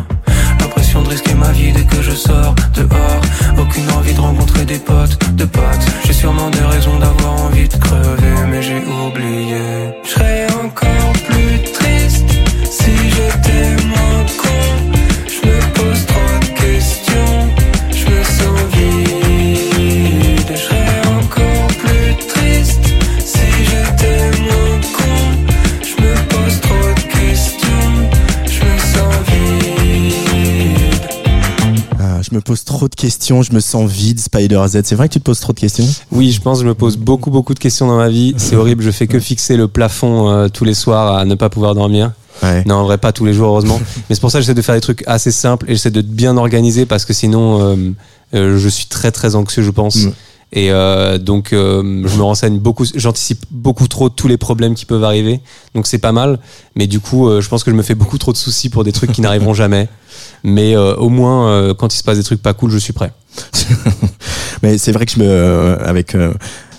[0.93, 3.21] De risquer ma vie dès que je sors dehors.
[3.57, 5.85] Aucune envie de rencontrer des potes, de potes.
[6.05, 9.95] J'ai sûrement des raisons d'avoir envie de crever, mais j'ai oublié.
[10.03, 12.25] Je serais encore plus triste
[12.69, 13.50] si j'étais
[32.51, 34.81] Ah, je me pose trop de questions, je me sens vide, Spider Z.
[34.83, 36.75] C'est vrai que tu te poses trop de questions Oui, je pense que je me
[36.75, 38.33] pose beaucoup beaucoup de questions dans ma vie.
[38.37, 38.83] C'est horrible.
[38.83, 42.11] Je fais que fixer le plafond euh, tous les soirs à ne pas pouvoir dormir.
[42.43, 42.63] Ouais.
[42.65, 43.79] Non, en vrai, pas tous les jours, heureusement.
[44.09, 46.01] Mais c'est pour ça que j'essaie de faire des trucs assez simples et j'essaie de
[46.01, 47.75] bien organiser parce que sinon, euh,
[48.33, 49.97] euh, je suis très très anxieux, je pense.
[49.97, 50.13] Mm.
[50.53, 54.85] Et euh, donc, euh, je me renseigne beaucoup, j'anticipe beaucoup trop tous les problèmes qui
[54.85, 55.39] peuvent arriver.
[55.75, 56.39] Donc, c'est pas mal.
[56.75, 58.83] Mais du coup, euh, je pense que je me fais beaucoup trop de soucis pour
[58.83, 59.87] des trucs qui n'arriveront jamais.
[60.43, 62.93] Mais euh, au moins, euh, quand il se passe des trucs pas cool, je suis
[62.93, 63.13] prêt.
[64.63, 66.33] Mais c'est vrai que je me, euh, avec euh,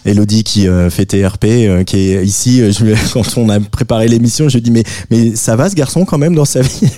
[0.05, 4.09] Elodie qui euh, fait TRP, euh, qui est ici, euh, je, quand on a préparé
[4.09, 6.89] l'émission, je lui dis mais mais ça va ce garçon quand même dans sa vie?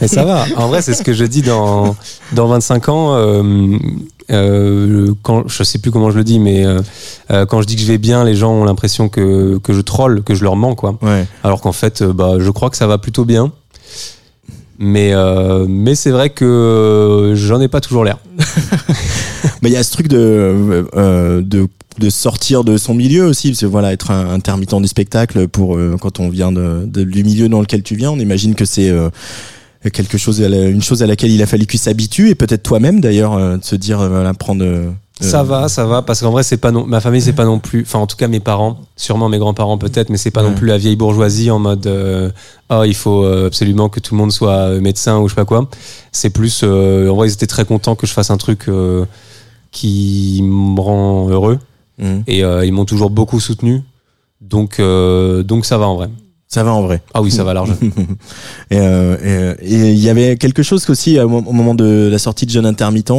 [0.00, 0.44] Et ça va.
[0.56, 1.96] En vrai, c'est ce que je dis dans,
[2.32, 3.44] dans 25 ans.
[4.30, 6.80] Euh, quand, je sais plus comment je le dis, mais euh,
[7.30, 9.80] euh, quand je dis que je vais bien, les gens ont l'impression que, que je
[9.80, 10.96] troll, que je leur mens, quoi.
[11.02, 11.26] Ouais.
[11.42, 13.52] Alors qu'en fait, euh, bah, je crois que ça va plutôt bien.
[14.78, 18.18] Mais, euh, mais c'est vrai que euh, j'en ai pas toujours l'air.
[19.62, 23.50] Mais il y a ce truc de, euh, de de sortir de son milieu aussi,
[23.50, 27.04] parce que voilà, être un intermittent du spectacle pour euh, quand on vient de, de-
[27.04, 29.10] du milieu dans lequel tu viens, on imagine que c'est euh,
[29.90, 33.34] quelque chose, une chose à laquelle il a fallu qu'il s'habitue et peut-être toi-même d'ailleurs
[33.34, 34.64] euh, de se dire euh, voilà prendre.
[34.64, 34.90] euh,
[35.20, 37.58] Ça va, ça va, parce qu'en vrai, c'est pas non, ma famille, c'est pas non
[37.60, 40.52] plus, enfin, en tout cas, mes parents, sûrement mes grands-parents peut-être, mais c'est pas non
[40.54, 42.30] plus la vieille bourgeoisie en mode, euh,
[42.70, 45.68] oh, il faut absolument que tout le monde soit médecin ou je sais pas quoi.
[46.10, 49.04] C'est plus, euh, en vrai, ils étaient très contents que je fasse un truc euh,
[49.70, 51.58] qui me rend heureux
[52.00, 53.82] hum, et ils m'ont toujours beaucoup soutenu.
[54.40, 56.08] Donc, donc ça va en vrai.
[56.54, 57.00] Ça va en vrai.
[57.14, 57.70] Ah oui, ça va large.
[58.70, 59.16] Et euh,
[59.64, 62.50] et- et il y avait quelque chose aussi au au moment de la sortie de
[62.50, 63.12] Jeune Intermittent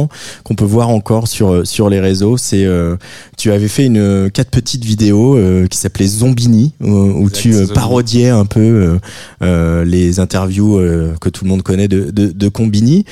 [0.44, 2.36] qu'on peut voir encore sur sur les réseaux.
[2.36, 2.96] C'est euh,
[3.36, 7.66] tu avais fait une quatre petites vidéos euh, qui s'appelaient Zombini où, Exact, tu euh,
[7.74, 8.98] parodiais un peu euh,
[9.42, 13.04] euh, les interviews euh, que tout le monde connaît de de, de Combini.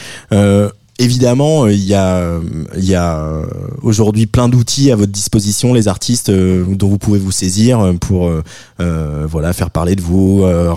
[1.01, 2.39] Euh, Évidemment, euh, il y a,
[2.77, 3.47] il y a euh,
[3.83, 7.93] aujourd'hui plein d'outils à votre disposition, les artistes euh, dont vous pouvez vous saisir euh,
[7.95, 8.43] pour euh,
[8.81, 10.75] euh, voilà faire parler de vous, euh,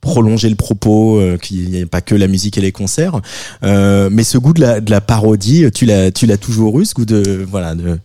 [0.00, 3.20] prolonger le propos, euh, qu'il n'y ait pas que la musique et les concerts.
[3.62, 6.84] Euh, mais ce goût de la, de la parodie, tu l'as, tu l'as toujours eu,
[6.84, 7.98] ce goût de voilà de.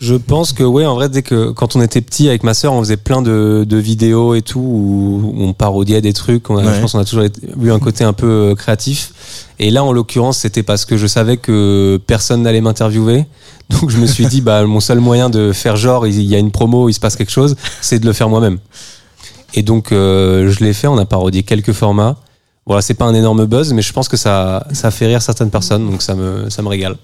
[0.00, 2.72] Je pense que ouais, en vrai, dès que quand on était petit avec ma sœur,
[2.72, 6.50] on faisait plein de, de vidéos et tout où on parodiait des trucs.
[6.50, 6.74] On a, Ouais.
[6.74, 7.24] Je pense qu'on a toujours
[7.62, 9.12] eu un côté un peu euh, créatif.
[9.58, 13.24] Et là, en l'occurrence, c'était parce que je savais que personne n'allait m'interviewer.
[13.70, 16.38] Donc je me suis dit, bah mon seul moyen de faire genre, il y a
[16.38, 18.58] une promo, il se passe quelque chose, c'est de le faire moi-même.
[19.54, 20.86] Et donc euh, je l'ai fait.
[20.88, 22.16] On a parodié quelques formats.
[22.66, 25.50] Voilà, c'est pas un énorme buzz, mais je pense que ça, ça fait rire certaines
[25.50, 26.96] personnes, donc ça me, ça me régale.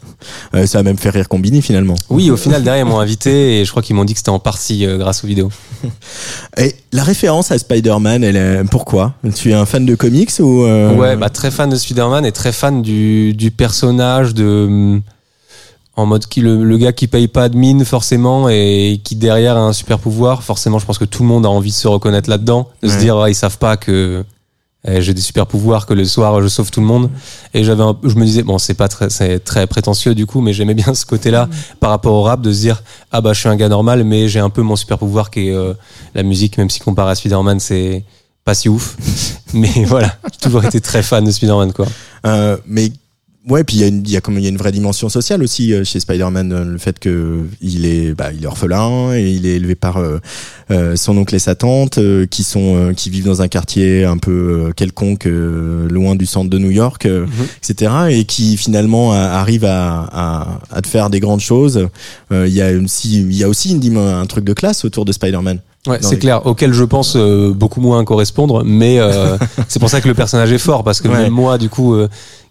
[0.54, 1.96] Euh, ça a même fait rire Combini finalement.
[2.08, 4.30] Oui, au final, derrière, ils m'ont invité et je crois qu'ils m'ont dit que c'était
[4.30, 5.50] en partie euh, grâce aux vidéos.
[6.56, 8.64] Et la référence à Spider-Man, elle est...
[8.70, 9.14] pourquoi?
[9.34, 12.32] Tu es un fan de comics ou euh, Ouais, bah, très fan de Spider-Man et
[12.32, 15.00] très fan du, du personnage de.
[15.96, 19.56] En mode qui le, le gars qui paye pas de mine forcément et qui derrière
[19.56, 20.42] a un super pouvoir.
[20.42, 22.96] Forcément, je pense que tout le monde a envie de se reconnaître là-dedans, de se
[22.98, 24.24] dire ah, ils savent pas que
[24.86, 27.10] j'ai des super pouvoirs, que le soir je sauve tout le monde.
[27.54, 30.40] Et j'avais, un- je me disais bon, c'est pas très, c'est très prétentieux du coup,
[30.40, 31.48] mais j'aimais bien ce côté-là
[31.80, 34.28] par rapport au rap de se dire ah bah je suis un gars normal, mais
[34.28, 35.74] j'ai un peu mon super pouvoir qui est euh,
[36.14, 38.04] la musique, même si comparé à Spider-Man c'est
[38.44, 38.96] pas si ouf.
[39.52, 41.86] mais voilà, j'ai toujours été très fan de Spider-Man quoi.
[42.26, 42.90] Euh, mais
[43.48, 44.72] ouais, puis il y a une, il y a comme il y a une vraie
[44.72, 48.46] dimension sociale aussi euh, chez Spider-Man, euh, le fait que il est, bah, il est
[48.46, 50.18] orphelin et il est élevé par euh,
[50.70, 54.04] euh, son oncle et sa tante, euh, qui sont, euh, qui vivent dans un quartier
[54.04, 57.26] un peu euh, quelconque, euh, loin du centre de New York, euh,
[57.58, 57.92] etc.
[58.10, 61.88] Et qui finalement arrive à, à, à te faire des grandes choses.
[62.32, 65.04] Euh, Il y a aussi, il y a aussi une, un truc de classe autour
[65.04, 65.58] de Spider-Man.
[65.86, 69.88] Ouais, c'est les- clair, auquel je pense euh, beaucoup moins correspondre, mais euh, c'est pour
[69.88, 71.22] ça que le personnage est fort, parce que Ouais.
[71.22, 72.06] même moi, du coup, euh,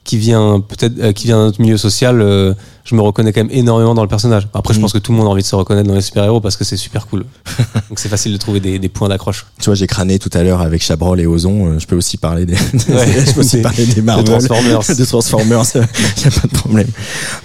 [0.09, 3.41] qui vient peut-être, euh, qui vient d'un autre milieu social, euh, je me reconnais quand
[3.41, 4.47] même énormément dans le personnage.
[4.53, 4.83] Après, je Mhm.
[4.83, 6.63] pense que tout le monde a envie de se reconnaître dans les super-héros parce que
[6.63, 7.25] c'est super cool.
[7.89, 9.45] Donc c'est facile de trouver des, des points d'accroche.
[9.59, 11.67] Tu vois, j'ai crâné tout à l'heure avec Chabrol et Ozon.
[11.73, 14.79] euh, Je peux aussi parler des, je peux aussi Des- parler des Marvel, de Transformers.
[14.97, 15.63] de Transformers.
[15.75, 16.87] Il y a pas de problème.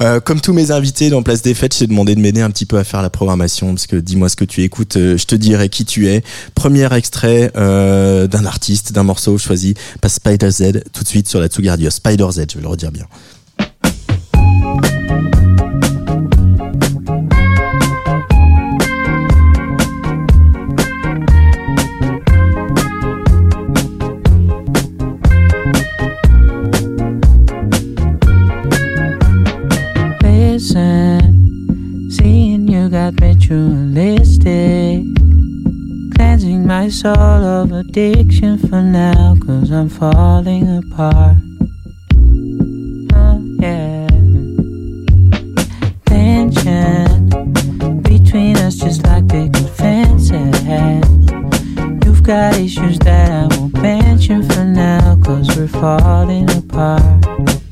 [0.01, 2.67] Euh, comme tous mes invités dans Place des Fêtes, j'ai demandé de m'aider un petit
[2.67, 5.35] peu à faire la programmation parce que dis-moi ce que tu écoutes, euh, je te
[5.35, 6.23] dirai qui tu es.
[6.55, 11.41] Premier extrait euh, d'un artiste, d'un morceau choisi par Spider Z tout de suite sur
[11.41, 11.91] la Tsugi Radio.
[11.91, 13.05] Spider Z, je vais le redire bien.
[36.95, 41.54] Soul of addiction for now, cause I'm falling apart.
[48.65, 50.31] Us, just like picket fences.
[52.05, 57.64] You've got issues that I won't mention for now, cause we're falling apart.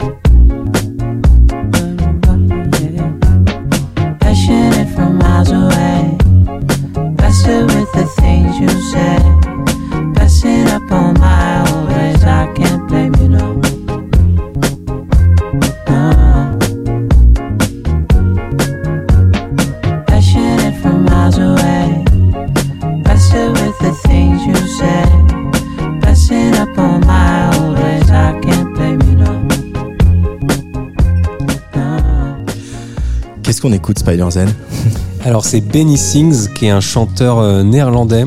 [33.93, 34.47] Écoute, Spider Z
[35.25, 38.25] Alors c'est Benny Sings, qui est un chanteur euh, néerlandais,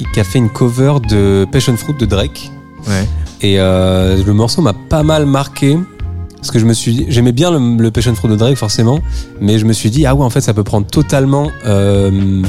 [0.00, 2.50] et qui a fait une cover de Passion Fruit de Drake.
[2.88, 3.06] Ouais.
[3.40, 5.78] Et euh, le morceau m'a pas mal marqué.
[6.36, 8.98] Parce que je me suis dit- j'aimais bien le, le Passion Fruit de Drake forcément,
[9.40, 12.42] mais je me suis dit, ah ouais, en fait, ça peut prendre totalement, euh,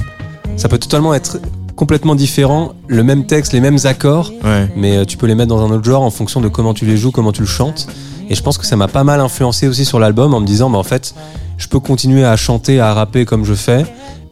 [0.58, 1.40] ça peut totalement être
[1.78, 4.68] complètement différent, le même texte, les mêmes accords, Ouais.
[4.76, 6.98] mais tu peux les mettre dans un autre genre en fonction de comment tu les
[6.98, 7.88] joues, comment tu le chantes.
[8.30, 10.70] Et je pense que ça m'a pas mal influencé aussi sur l'album en me disant,
[10.70, 11.14] bah en fait,
[11.58, 13.86] je peux continuer à chanter, à rapper comme je fais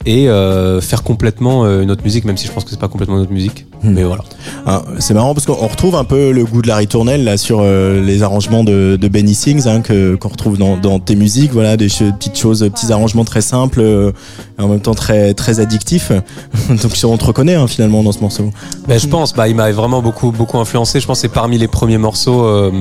[0.05, 2.89] et euh, faire complètement euh, une autre musique, même si je pense que c'est pas
[2.89, 3.65] complètement une autre musique.
[3.83, 3.93] Hmm.
[3.93, 4.23] Mais voilà.
[4.65, 7.59] Ah, c'est marrant parce qu'on retrouve un peu le goût de la ritournelle là sur
[7.61, 11.51] euh, les arrangements de, de Benny Sings hein, que qu'on retrouve dans, dans tes musiques
[11.51, 14.11] voilà des petites choses petits arrangements très simples euh,
[14.57, 16.13] et en même temps très très addictifs
[16.69, 18.51] donc on te reconnaît hein, finalement dans ce morceau
[18.87, 20.99] Ben, je pense, bah, il m'a vraiment beaucoup, beaucoup influencé.
[20.99, 22.71] Je pense que c'est parmi les premiers morceaux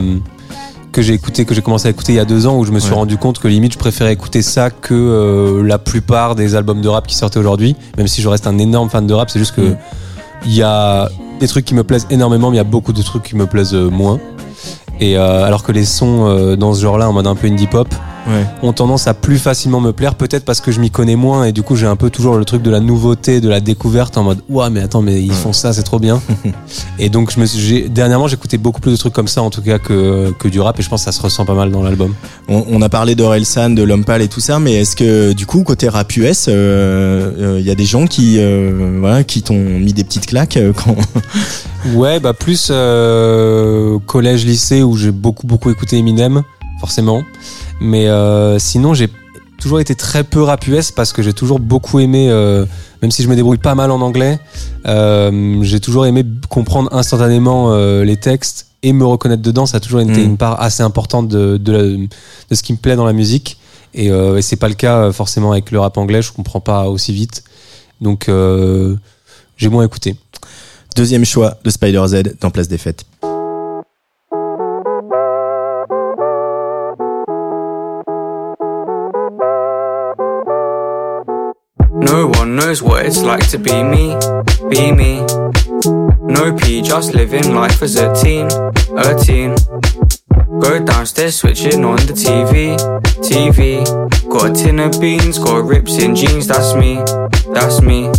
[0.92, 2.70] que j'ai écouté, que j'ai commencé à écouter il y a deux ans, où je
[2.72, 2.96] me suis Ouais.
[2.98, 6.88] rendu compte que limite je préférais écouter ça que euh, la plupart des albums de
[6.88, 7.74] rap qui sortaient aujourd'hui.
[7.96, 9.76] Même si je reste un énorme fan de rap, c'est juste que Mm.
[10.46, 11.08] il y a
[11.40, 13.46] des trucs qui me plaisent énormément, mais il y a beaucoup de trucs qui me
[13.46, 14.20] plaisent euh, moins.
[15.00, 17.66] Et euh, alors que les sons euh, dans ce genre-là, en mode un peu indie
[17.66, 17.88] pop,
[18.28, 21.44] ouais ont tendance à plus facilement me plaire, peut-être parce que je m'y connais moins
[21.44, 24.16] et du coup j'ai un peu toujours le truc de la nouveauté, de la découverte
[24.16, 26.20] en mode ouah mais attends mais ils font ça c'est trop bien.
[26.98, 29.50] et donc je me suis, j'ai- dernièrement j'écoutais beaucoup plus de trucs comme ça en
[29.50, 31.70] tout cas que, que du rap et je pense que ça se ressent pas mal
[31.70, 32.14] dans l'album.
[32.48, 35.62] on, on a parlé d'Orelsan de Lompal et tout ça mais est-ce que du coup
[35.64, 39.42] côté rap US il euh, euh, il y a des gens qui euh, voilà qui
[39.42, 40.96] t'ont mis des petites claques euh, quand
[41.94, 46.42] Ouais bah plus euh, collège lycée où j'ai beaucoup beaucoup écouté Eminem
[46.80, 47.22] forcément,
[47.82, 49.08] mais euh, sinon j'ai
[49.60, 52.64] toujours été très peu rap US parce que j'ai toujours beaucoup aimé, euh,
[53.02, 54.38] même si je me débrouille pas mal en anglais,
[54.86, 60.00] euh, j'ai toujours aimé comprendre instantanément les textes et me reconnaître dedans, ça a toujours
[60.00, 60.30] été Mm.
[60.30, 61.82] une part assez importante de, de, la-
[62.50, 63.58] de ce qui me plaît dans la musique.
[63.94, 67.12] Et, et c'est pas le cas forcément avec le rap anglais, je comprends pas aussi
[67.12, 67.44] vite.
[68.00, 68.28] Donc
[69.56, 70.16] j'ai moins écouté.
[70.96, 73.04] Deuxième choix de Spider Z dans Place des Fêtes.
[82.12, 84.14] No one knows what it's like to be me,
[84.68, 85.24] be me.
[86.20, 88.48] No P, just living life as a teen,
[88.98, 89.54] a teen.
[90.60, 92.76] Go downstairs, switching on the TV,
[93.24, 93.86] TV.
[94.28, 96.96] Got a tin of beans, got rips in jeans, that's me,
[97.54, 98.12] that's me.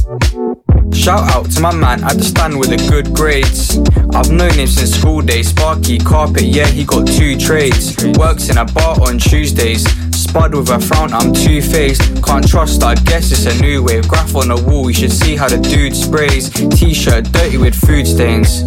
[0.92, 3.78] Shout out to my man at the stand with the good grades.
[4.16, 5.50] I've known him since school days.
[5.50, 7.96] Sparky carpet, yeah, he got two trades.
[8.18, 9.86] Works in a bar on Tuesdays.
[10.34, 12.02] Spud with a frown, I'm two faced.
[12.24, 14.08] Can't trust, I guess it's a new wave.
[14.08, 16.50] Graph on the wall, you should see how the dude sprays.
[16.50, 18.64] T shirt dirty with food stains.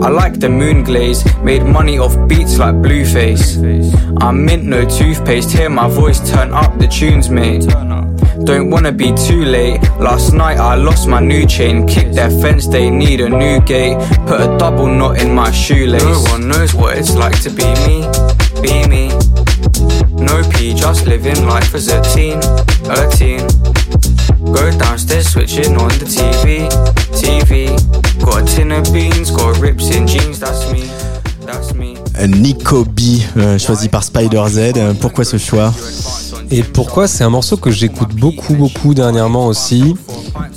[0.00, 3.58] I like the moon glaze, made money off beats like Blueface.
[4.22, 7.66] I'm mint, no toothpaste, hear my voice, turn up the tunes, mate.
[8.44, 9.82] Don't wanna be too late.
[9.98, 11.84] Last night I lost my new chain.
[11.84, 13.98] Kick their fence, they need a new gate.
[14.28, 16.04] Put a double knot in my shoelace.
[16.04, 18.06] No one knows what it's like to be me,
[18.62, 19.31] be me.
[20.22, 22.38] No P, just living life as a teen,
[22.88, 23.40] a teen.
[24.52, 26.68] Go downstairs, switching on the TV,
[27.12, 27.68] TV.
[28.24, 30.84] Got a tin of beans, got rips in jeans, that's me,
[31.46, 31.96] that's me.
[32.28, 34.58] Nico B, euh, choisi par Spider Z.
[34.76, 35.72] Euh, Pourquoi ce choix?
[36.50, 37.08] Et pourquoi?
[37.08, 39.96] C'est un morceau que j'écoute beaucoup, beaucoup dernièrement aussi.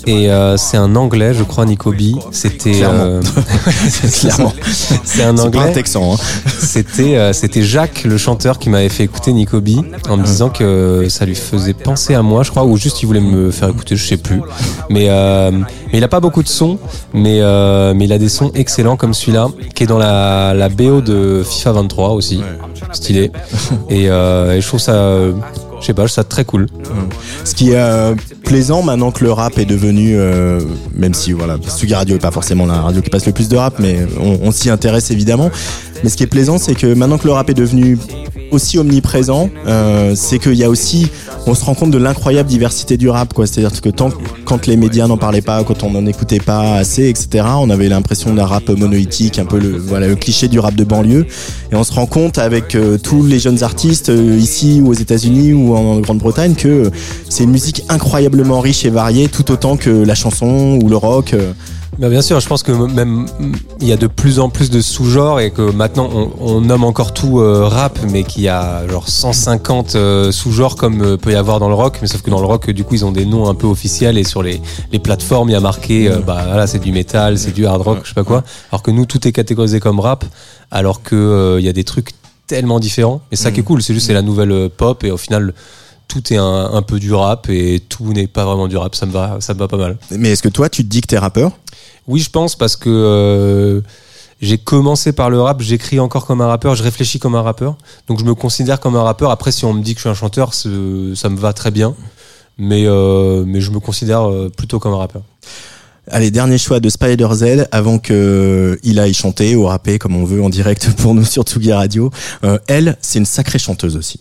[0.08, 2.18] Et euh, c'est un anglais, je crois, Nico B.
[2.32, 2.72] C'était.
[2.72, 3.04] Clairement.
[3.04, 3.22] euh,
[4.20, 4.54] Clairement.
[4.72, 5.72] C'est un C'est pas un anglais.
[5.74, 6.14] texan.
[6.14, 6.18] hein.
[6.60, 9.70] C'était euh, c'était Jacques, le chanteur, qui m'avait fait écouter Nico B
[10.10, 13.06] en me disant que ça lui faisait penser à moi, je crois, ou juste il
[13.08, 14.42] voulait me faire écouter, je sais plus.
[14.90, 16.78] Mais euh, mais il a pas beaucoup de sons,
[17.14, 20.70] mais euh, mais il a des sons excellents comme celui-là, qui est dans la la
[20.70, 22.42] BO de FIFA 23 aussi,
[22.92, 23.32] stylé.
[23.90, 25.32] Et, euh, et je trouve ça, euh,
[25.80, 26.68] je sais pas, je trouve ça très cool.
[27.44, 30.62] Ce qui est euh, plaisant maintenant que le rap est devenu, euh,
[30.94, 33.58] même si voilà, Sugi Radio est pas forcément la radio qui passe le plus de
[33.58, 35.52] rap, mais on, on s'y intéresse évidemment.
[36.04, 37.98] Mais ce qui est plaisant, c'est que maintenant que le rap est devenu
[38.56, 41.08] aussi omniprésent, euh, c'est qu'il y a aussi,
[41.46, 43.46] on se rend compte de l'incroyable diversité du rap, quoi.
[43.46, 44.10] C'est-à-dire que tant,
[44.46, 47.90] quand les médias n'en parlaient pas, quand on n'en écoutait pas assez, etc., on avait
[47.90, 51.28] l'impression d'un rap monolithique, un peu le, voilà, le cliché du rap de banlieue.
[51.72, 54.94] Et on se rend compte avec euh, tous les jeunes artistes euh, ici ou aux
[54.94, 56.90] États-Unis ou en Grande-Bretagne que
[57.30, 61.36] c'est une musique incroyablement riche et variée, tout autant que la chanson ou le rock.
[61.94, 61.98] Euh.
[62.00, 64.70] Bah, bien sûr, je pense que même mm, il y a de plus en plus
[64.70, 68.50] de sous-genres et que maintenant on, on nomme encore tout euh, rap, mais qu'il y
[68.50, 72.22] a genre 150 euh, sous-genres comme euh, peut y avoir dans le rock, mais sauf
[72.22, 74.44] que dans le rock, du coup, ils ont des noms un peu officiels et sur
[74.44, 77.66] les, les plateformes, il y a marqué, euh, bah voilà, c'est du métal, c'est du
[77.66, 78.44] hard rock, je sais pas quoi.
[78.72, 80.26] Alors que nous, tout est catégorisé comme rap,
[80.72, 82.12] alors que euh, il y a des trucs
[82.48, 83.22] tellement différents.
[83.32, 85.54] Et ça qui est cool, c'est juste c'est la nouvelle pop et au final.
[86.08, 88.94] Tout est un, un peu du rap et tout n'est pas vraiment du rap.
[88.94, 89.98] Ça me va, ça me va pas mal.
[90.12, 91.52] Mais est-ce que toi, tu te dis que t'es rappeur?
[92.08, 93.82] Oui, je pense parce que euh,
[94.42, 97.78] j'ai commencé par le rap, j'écris encore comme un rappeur, je réfléchis comme un rappeur.
[98.08, 99.32] Donc je me considère comme un rappeur.
[99.32, 101.96] Après, si on me dit que je suis un chanteur, ça me va très bien.
[102.58, 105.24] Mais, euh, mais je me considère euh, plutôt comme un rappeur.
[106.10, 110.24] Allez, dernier choix de Spider Z avant que il aille chanter ou rapper comme on
[110.24, 112.12] veut en direct pour nous sur Tsugi Radio.
[112.44, 114.20] Euh, elle, c'est une sacrée chanteuse aussi.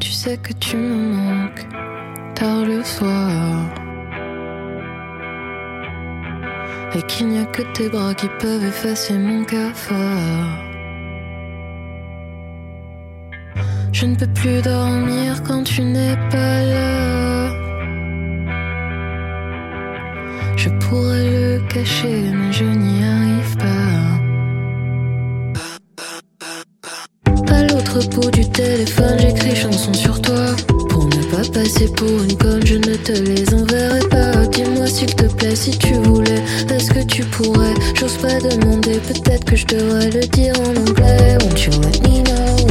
[0.00, 1.66] Tu sais que tu me manques
[2.34, 3.83] tard le soir.
[6.96, 10.60] Et qu'il n'y a que tes bras qui peuvent effacer mon cafard.
[13.92, 17.48] Je ne peux plus dormir quand tu n'es pas là.
[20.56, 23.94] Je pourrais le cacher, mais je n'y arrive pas.
[27.52, 30.54] À l'autre bout du téléphone, j'écris chansons sur toi.
[30.90, 34.46] Pour ne pas passer pour une conne, je ne te les enverrai pas.
[34.46, 35.94] Dis-moi s'il te plaît si tu
[37.36, 41.36] pourrais J'ose pas demander, peut-être que je devrais le dire en anglais.
[41.40, 42.63] Won't you let me know?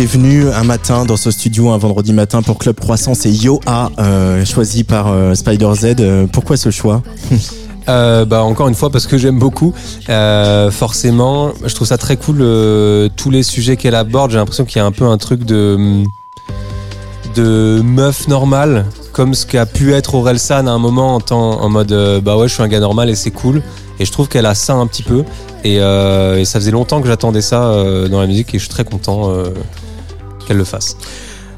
[0.00, 3.60] Était venue un matin dans ce studio un vendredi matin pour Club Croissance et Yo
[3.66, 5.96] A, euh, choisi par euh, Spider Z.
[6.00, 7.02] Euh, pourquoi ce choix?
[7.88, 9.72] Euh, bah encore une fois parce que j'aime beaucoup.
[10.06, 12.38] Forcément, je trouve ça très cool
[13.16, 14.30] tous les sujets qu'elle aborde.
[14.30, 16.04] J'ai l'impression qu'il y a un peu un truc de
[17.34, 21.68] de meuf normale, comme ce qu'a pu être Orelsan à un moment en, temps, en
[21.68, 23.62] mode bah ouais, je suis un gars normal et c'est cool.
[23.98, 25.24] Et je trouve qu'elle a ça un petit peu.
[25.64, 25.78] Et,
[26.44, 27.60] ça faisait longtemps que j'attendais ça
[28.08, 29.32] dans la musique et je suis très content
[30.56, 30.96] le fasse.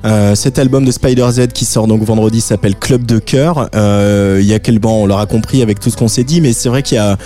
[0.04, 3.68] Euh, cet album de Spider Z qui sort donc vendredi s'appelle Club de cœur.
[3.74, 6.40] Euh, Il y a quel banc on l'aura compris avec tout ce qu'on s'est dit,
[6.40, 7.16] mais c'est vrai qu'il y a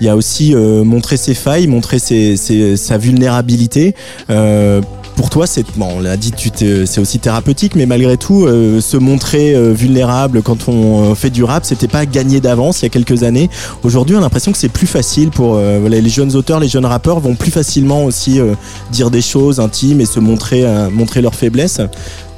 [0.00, 3.94] il y a aussi euh, montrer ses failles, montrer ses, ses- sa vulnérabilité.
[4.30, 4.80] Euh,
[5.16, 6.50] pour toi, c'est bon, on l'a dit, tu
[6.86, 11.30] c'est aussi thérapeutique, mais malgré tout, euh, se montrer euh, vulnérable quand on euh, fait
[11.30, 13.50] du rap, c'était pas gagné d'avance il y a quelques années.
[13.82, 17.20] Aujourd'hui, on a l'impression que c'est plus facile pour les jeunes auteurs, les jeunes rappeurs
[17.20, 18.40] vont plus facilement aussi
[18.90, 21.80] dire des choses intimes et se montrer, montrer leurs faiblesses.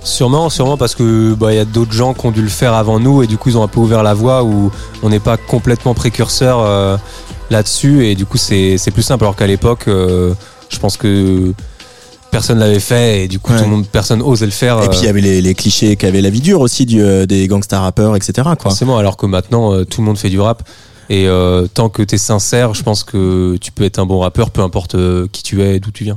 [0.05, 2.75] Sûrement, sûrement parce que bah il y a d'autres gens qui ont dû le faire
[2.75, 4.71] avant nous et du coup ils ont un peu ouvert la voie où
[5.03, 6.99] on n'est pas complètement précurseur
[7.51, 11.53] là-dessus et du coup c'est plus simple alors qu'à l'époque je pense que
[12.33, 13.59] personne l'avait fait et du coup Ouais.
[13.59, 14.83] tout le monde personne osait le faire.
[14.83, 17.01] Et puis il y euh, avait les, les clichés qu'avait la vie dure aussi du,
[17.01, 18.33] euh, des gangsta rappeurs, etc.
[18.43, 18.57] Quoi.
[18.61, 20.69] forcément alors que maintenant euh, tout le monde fait du rap
[21.11, 24.51] et euh, tant que t'es sincère je pense que tu peux être un bon rappeur
[24.51, 24.97] peu importe
[25.31, 26.17] qui tu es et d'où tu viens.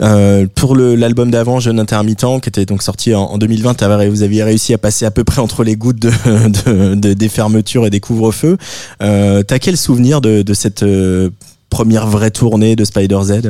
[0.00, 4.22] Euh, pour l'album d'avant, Jeune Intermittent, qui était donc sorti en, en 2020, t'avais- vous
[4.22, 7.84] aviez réussi à passer à peu près entre les gouttes de, de- de- des fermetures
[7.86, 8.58] et des couvre-feux.
[9.02, 11.30] Euh, T'as quel souvenir de, de cette euh,
[11.70, 13.42] première vraie tournée de Spider Z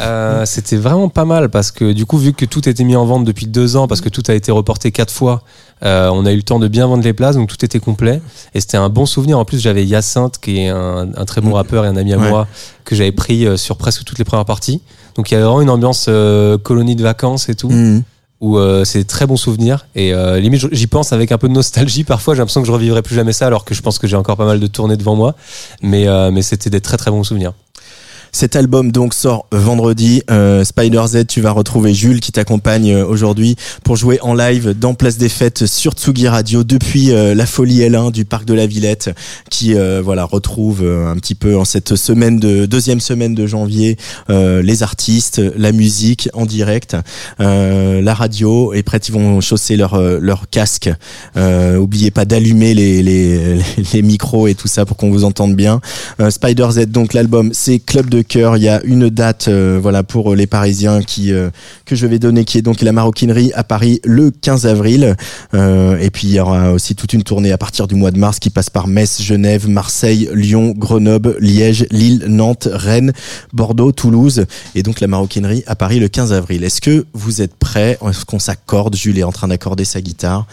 [0.00, 3.04] Euh, c'était vraiment pas mal parce que du coup, vu que tout était mis en
[3.06, 5.42] vente depuis deux ans, parce que tout a été reporté quatre fois,
[5.84, 8.20] euh, on a eu le temps de bien vendre les places, donc tout était complet.
[8.54, 9.38] Et c'était un bon souvenir.
[9.38, 12.18] En plus, j'avais Hyacinthe, qui est un, un très bon rappeur et un ami à
[12.18, 12.28] Ouais.
[12.28, 12.46] moi,
[12.84, 14.82] que j'avais pris euh, sur presque toutes les premières parties.
[15.16, 18.02] Donc il y avait vraiment une ambiance euh, colonie de vacances et tout, Mhm.
[18.46, 19.86] Où euh, c'est très bons souvenirs.
[19.96, 22.34] Et euh, limite, j'y pense avec un peu de nostalgie parfois.
[22.34, 24.36] J'ai l'impression que je revivrai plus jamais ça, alors que je pense que j'ai encore
[24.36, 25.34] pas mal de tournées devant moi.
[25.82, 27.52] Mais, euh, mais c'était des très très bons souvenirs.
[28.36, 30.20] Cet album donc sort vendredi.
[30.30, 34.74] Euh, Spider Z, tu vas retrouver Jules qui t'accompagne euh, aujourd'hui pour jouer en live
[34.78, 38.52] dans Place des Fêtes sur Tsugi Radio depuis euh, la folie L1 du parc de
[38.52, 39.08] la Villette,
[39.48, 43.46] qui euh, voilà retrouve euh, un petit peu en cette semaine de deuxième semaine de
[43.46, 43.96] janvier
[44.28, 46.94] euh, les artistes, la musique en direct,
[47.38, 50.90] la radio et prêt ils vont chausser leur leur casque.
[51.38, 53.60] Euh, oubliez pas d'allumer les, les
[53.94, 55.80] les micros et tout ça pour qu'on vous entende bien.
[56.28, 58.56] Spider Z, donc l'album, c'est Club de cœur.
[58.56, 61.50] Il y a une date, euh, voilà, pour les Parisiens qui euh,
[61.84, 65.16] que je vais donner, qui est donc la maroquinerie à Paris le 15 avril.
[65.54, 68.18] Euh, et puis il y aura aussi toute une tournée à partir du mois de
[68.18, 73.12] mars qui passe par Metz, Genève, Marseille, Lyon, Grenoble, Liège, Lille, Nantes, Rennes,
[73.52, 74.46] Bordeaux, Toulouse.
[74.74, 76.64] Et donc la maroquinerie à Paris le 15 avril.
[76.64, 77.98] Est-ce que vous êtes prêts?
[78.06, 78.94] Est-ce qu'on s'accorde?
[78.96, 80.46] Jules est en train d'accorder sa guitare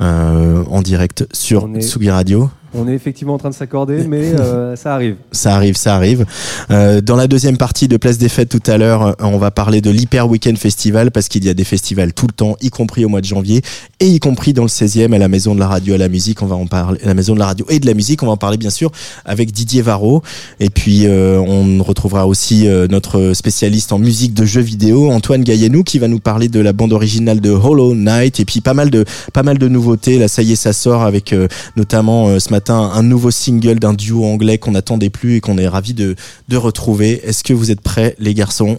[0.00, 2.50] euh, en direct sur est- Radio.
[2.78, 5.16] On est effectivement en train de s'accorder, mais euh, ça arrive.
[5.32, 6.26] Ça arrive, ça arrive.
[6.70, 9.50] Euh, dans la deuxième partie de Place des Fêtes tout à l'heure, euh, on va
[9.50, 12.70] parler de l'Hyper Weekend Festival parce qu'il y a des festivals tout le temps, y
[12.70, 13.62] compris au mois de janvier
[14.00, 16.42] et y compris dans le 16e à la Maison de la Radio à la musique.
[16.42, 18.22] On va en parler, à la Maison de la Radio et de la musique.
[18.22, 18.90] On va en parler bien sûr
[19.24, 20.22] avec Didier Varro.
[20.60, 25.42] Et puis euh, on retrouvera aussi euh, notre spécialiste en musique de jeux vidéo, Antoine
[25.42, 28.74] Gaillenou, qui va nous parler de la bande originale de Hollow Knight et puis pas
[28.74, 30.18] mal de pas mal de nouveautés.
[30.18, 33.94] Là, ça y est, ça sort avec euh, notamment ce matin un nouveau single d'un
[33.94, 36.16] duo anglais qu'on n'attendait plus et qu'on est ravi de,
[36.48, 37.20] de retrouver.
[37.26, 38.78] Est-ce que vous êtes prêts, les garçons?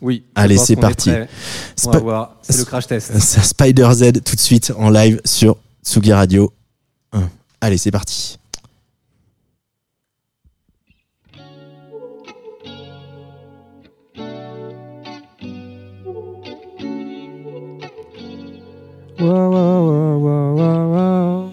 [0.00, 0.22] Oui.
[0.34, 1.10] Allez, c'est parti.
[1.10, 2.36] On Sp- va voir.
[2.42, 3.18] C'est le crash test.
[3.18, 6.52] Spider Z tout de suite en live sur Tsugi Radio.
[7.60, 8.38] Allez, c'est parti.
[19.18, 21.43] Wow, wow, wow,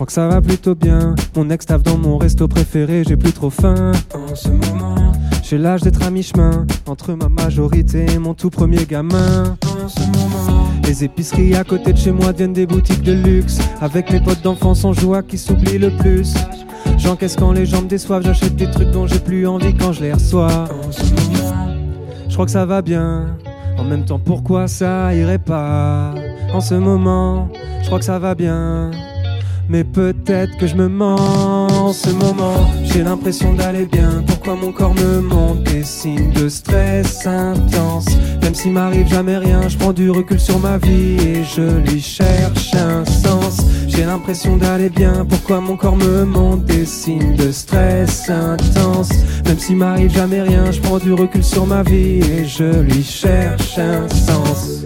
[0.00, 1.14] crois que ça va plutôt bien.
[1.36, 3.92] Mon ex taffe dans mon resto préféré, j'ai plus trop faim.
[4.14, 8.86] En ce moment, j'ai l'âge d'être à mi-chemin entre ma majorité et mon tout premier
[8.86, 9.58] gamin.
[9.84, 13.58] En ce moment, les épiceries à côté de chez moi deviennent des boutiques de luxe.
[13.82, 16.32] Avec mes potes d'enfance, on joue à qui s'oublie le plus.
[16.96, 20.00] J'encaisse quand les gens me déçoivent, j'achète des trucs dont j'ai plus envie quand je
[20.00, 20.64] les reçois.
[20.82, 21.76] En ce moment,
[22.26, 23.36] je crois que ça va bien.
[23.76, 26.14] En même temps, pourquoi ça irait pas?
[26.54, 27.50] En ce moment,
[27.82, 28.92] je crois que ça va bien.
[29.70, 32.66] Mais peut-être que je me mens en ce moment.
[32.82, 34.24] J'ai l'impression d'aller bien.
[34.26, 38.06] Pourquoi mon corps me montre des signes de stress intense?
[38.42, 42.00] Même s'il m'arrive jamais rien, je prends du recul sur ma vie et je lui
[42.00, 43.58] cherche un sens.
[43.86, 45.24] J'ai l'impression d'aller bien.
[45.24, 49.10] Pourquoi mon corps me montre des signes de stress intense?
[49.46, 53.04] Même s'il m'arrive jamais rien, je prends du recul sur ma vie et je lui
[53.04, 54.84] cherche un sens.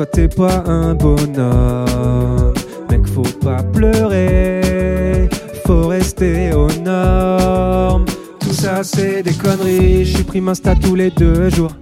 [0.00, 2.54] Toi, t'es pas un bonhomme.
[2.90, 5.28] Mec, faut pas pleurer,
[5.66, 8.06] faut rester aux normes.
[8.38, 11.72] Tout ça c'est des conneries, je suis pris Insta tous les deux jours.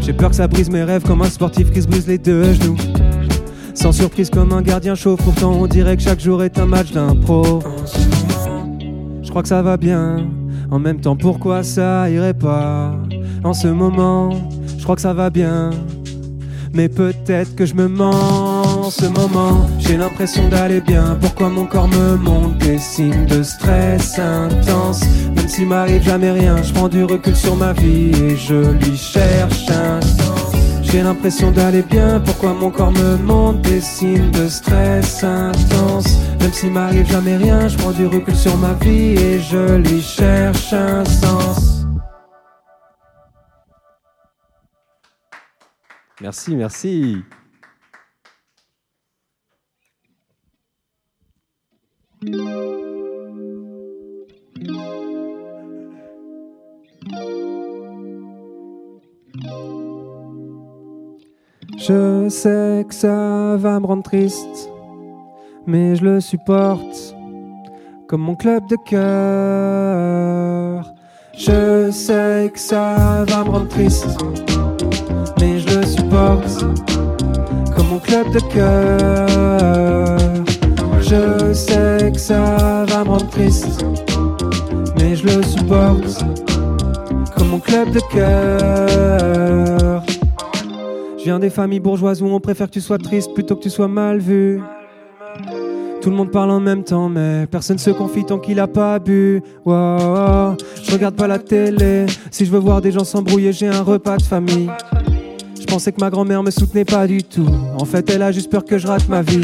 [0.00, 2.52] J'ai peur que ça brise mes rêves comme un sportif qui se brise les deux
[2.52, 2.76] genoux.
[3.72, 6.92] Sans surprise comme un gardien chaud, pourtant on dirait que chaque jour est un match
[6.92, 7.60] d'impro.
[9.22, 10.18] Je crois que ça va bien,
[10.70, 12.92] en même temps pourquoi ça irait pas?
[13.42, 14.28] En ce moment,
[14.76, 15.70] je crois que ça va bien,
[16.74, 18.84] mais peut-être que je me mens.
[18.84, 21.16] En ce moment, j'ai l'impression d'aller bien.
[21.20, 25.00] Pourquoi mon corps me montre des signes de stress intense?
[25.36, 28.96] Même s'il m'arrive jamais rien, je prends du recul sur ma vie et je lui
[28.96, 30.52] cherche un sens.
[30.82, 36.06] J'ai l'impression d'aller bien, pourquoi mon corps me montre des signes de stress intense?
[36.40, 40.02] Même s'il m'arrive jamais rien, je prends du recul sur ma vie et je lui
[40.02, 41.73] cherche un sens.
[46.24, 47.22] Merci, merci.
[61.76, 64.70] Je sais que ça va me rendre triste,
[65.66, 67.14] mais je le supporte
[68.08, 69.04] comme mon club de cœur.
[71.36, 74.06] Je sais que ça va me rendre triste,
[77.74, 80.18] comme mon club de cœur.
[81.00, 83.84] Je sais que ça va me rendre triste,
[84.96, 86.24] mais je le supporte
[87.36, 90.02] comme mon club de cœur.
[91.18, 93.70] Je viens des familles bourgeoises où on préfère que tu sois triste plutôt que tu
[93.70, 94.62] sois mal vu.
[96.00, 98.98] Tout le monde parle en même temps, mais personne se confie tant qu'il a pas
[98.98, 99.42] bu.
[99.64, 102.06] Wow, je regarde pas la télé.
[102.30, 104.70] Si je veux voir des gens s'embrouiller, j'ai un repas de famille.
[105.74, 107.48] Pensais que ma grand-mère me soutenait pas du tout.
[107.80, 109.40] En fait, elle a juste peur que je rate ma vie.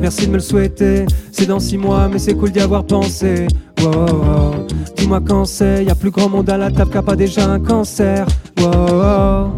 [0.00, 1.04] Merci de me le souhaiter.
[1.32, 3.46] C'est dans six mois, mais c'est cool d'y avoir pensé.
[3.82, 4.66] Wow,
[4.96, 5.84] dis-moi quand c'est.
[5.84, 8.26] Y a plus grand monde à la table qui a pas déjà un cancer.
[8.58, 9.50] Wow.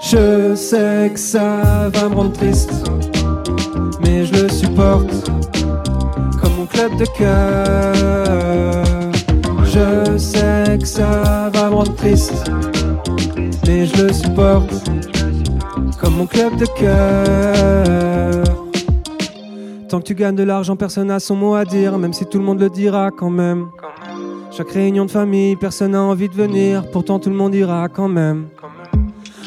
[0.00, 2.72] Je sais que ça va me rendre triste,
[4.00, 5.30] mais je le supporte
[6.72, 8.84] club de cœur.
[9.64, 12.50] Je sais que ça va me rendre triste,
[13.66, 14.90] mais je le supporte
[16.00, 18.44] comme mon club de cœur.
[19.88, 22.38] Tant que tu gagnes de l'argent, personne n'a son mot à dire, même si tout
[22.38, 23.66] le monde le dira quand même.
[24.50, 28.08] Chaque réunion de famille, personne n'a envie de venir, pourtant tout le monde ira quand
[28.08, 28.46] même.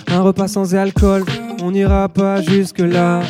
[0.08, 1.24] Un repas sans alcool,
[1.62, 3.22] on n'ira pas jusque là.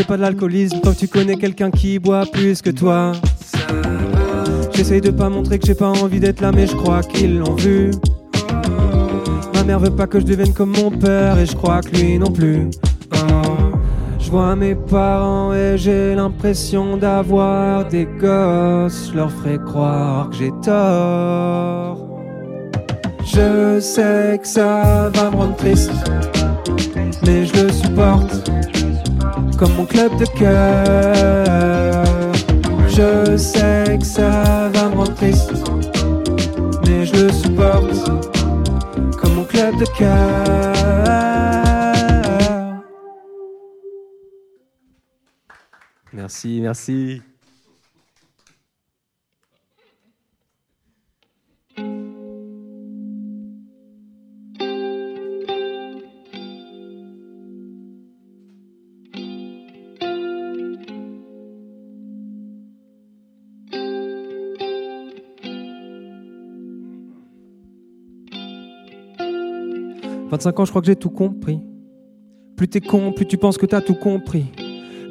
[0.00, 3.12] C'est pas de l'alcoolisme tant que tu connais quelqu'un qui boit plus que toi.
[4.72, 7.54] J'essaye de pas montrer que j'ai pas envie d'être là, mais je crois qu'ils l'ont
[7.54, 7.90] vu.
[9.52, 12.18] Ma mère veut pas que je devienne comme mon père, et je crois que lui
[12.18, 12.70] non plus.
[14.18, 19.10] Je vois mes parents et j'ai l'impression d'avoir des gosses.
[19.12, 22.08] Je leur ferai croire que j'ai tort.
[23.26, 25.92] Je sais que ça va me rendre triste,
[27.26, 28.50] mais je le supporte
[29.58, 32.04] comme mon club de cœur.
[32.88, 35.52] Je sais que ça va me rendre triste,
[36.86, 38.10] mais je le supporte
[39.18, 40.74] comme mon club de cœur.
[46.12, 47.22] Merci, merci.
[70.30, 71.60] «25 ans, je crois que j'ai tout compris.
[72.56, 74.44] Plus t'es con, plus tu penses que t'as tout compris.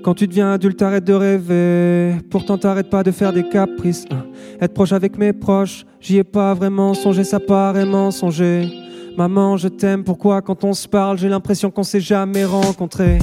[0.04, 2.16] Quand tu deviens adulte, t'arrêtes de rêver.
[2.30, 4.06] Pourtant, t'arrêtes pas de faire des caprices.
[4.12, 4.26] hein.
[4.62, 8.70] Être proche avec mes proches, j'y ai pas vraiment songé, ça paraît mensonger.
[9.18, 13.20] Maman, je t'aime, pourquoi quand on se parle, j'ai l'impression qu'on s'est jamais rencontrés.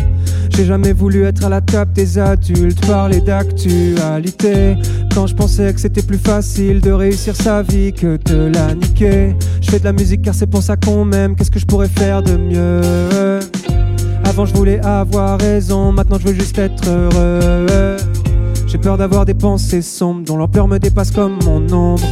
[0.57, 4.75] J'ai jamais voulu être à la table des adultes, parler d'actualité.
[5.15, 9.37] Quand je pensais que c'était plus facile de réussir sa vie que de la niquer.
[9.61, 11.91] Je fais de la musique car c'est pour ça qu'on m'aime, qu'est-ce que je pourrais
[11.91, 13.41] faire de mieux?
[14.25, 17.97] Avant je voulais avoir raison, maintenant je veux juste être heureux.
[18.67, 22.03] J'ai peur d'avoir des pensées sombres dont l'ampleur me dépasse comme mon ombre.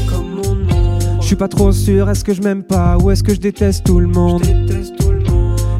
[1.18, 3.84] Je suis pas trop sûr, est-ce que je m'aime pas ou est-ce que je déteste
[3.84, 4.42] tout le monde?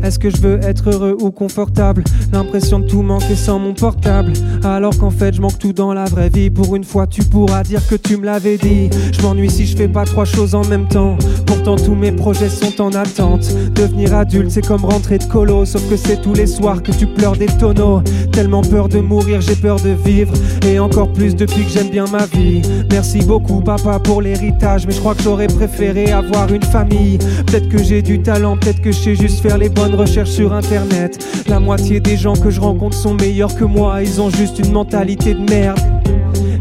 [0.04, 2.04] Est-ce que je veux être heureux ou confortable?
[2.30, 4.34] L'impression de tout manquer sans mon portable.
[4.62, 6.50] Alors qu'en fait, je manque tout dans la vraie vie.
[6.50, 8.90] Pour une fois, tu pourras dire que tu me l'avais dit.
[9.12, 11.16] Je m'ennuie si je fais pas trois choses en même temps.
[11.46, 13.50] Pourtant, tous mes projets sont en attente.
[13.74, 15.64] Devenir adulte, c'est comme rentrer de colo.
[15.64, 18.02] Sauf que c'est tous les soirs que tu pleures des tonneaux.
[18.30, 20.34] Tellement peur de mourir, j'ai peur de vivre.
[20.66, 22.60] Et encore plus depuis que j'aime bien ma vie.
[22.90, 24.86] Merci beaucoup, papa, pour l'héritage.
[24.86, 27.16] Mais je crois que j'aurais préféré avoir une famille.
[27.46, 30.52] Peut-être que j'ai du talent, peut-être que je sais juste faire les bonnes recherches sur
[30.52, 31.24] internet.
[31.48, 34.02] La moitié des gens que je rencontre sont meilleurs que moi.
[34.02, 35.78] Ils ont juste une mentalité de merde.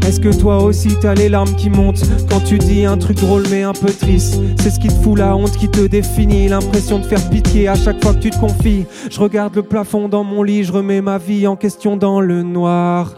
[0.06, 3.44] Est-ce que toi aussi t'as les larmes qui montent quand tu dis un truc drôle
[3.50, 4.38] mais un peu triste?
[4.60, 7.74] C'est ce qui te fout la honte qui te définit, l'impression de faire pitié à
[7.74, 8.84] chaque fois que tu te confies.
[9.10, 12.42] Je regarde le plafond dans mon lit, je remets ma vie en question dans le
[12.42, 13.14] noir.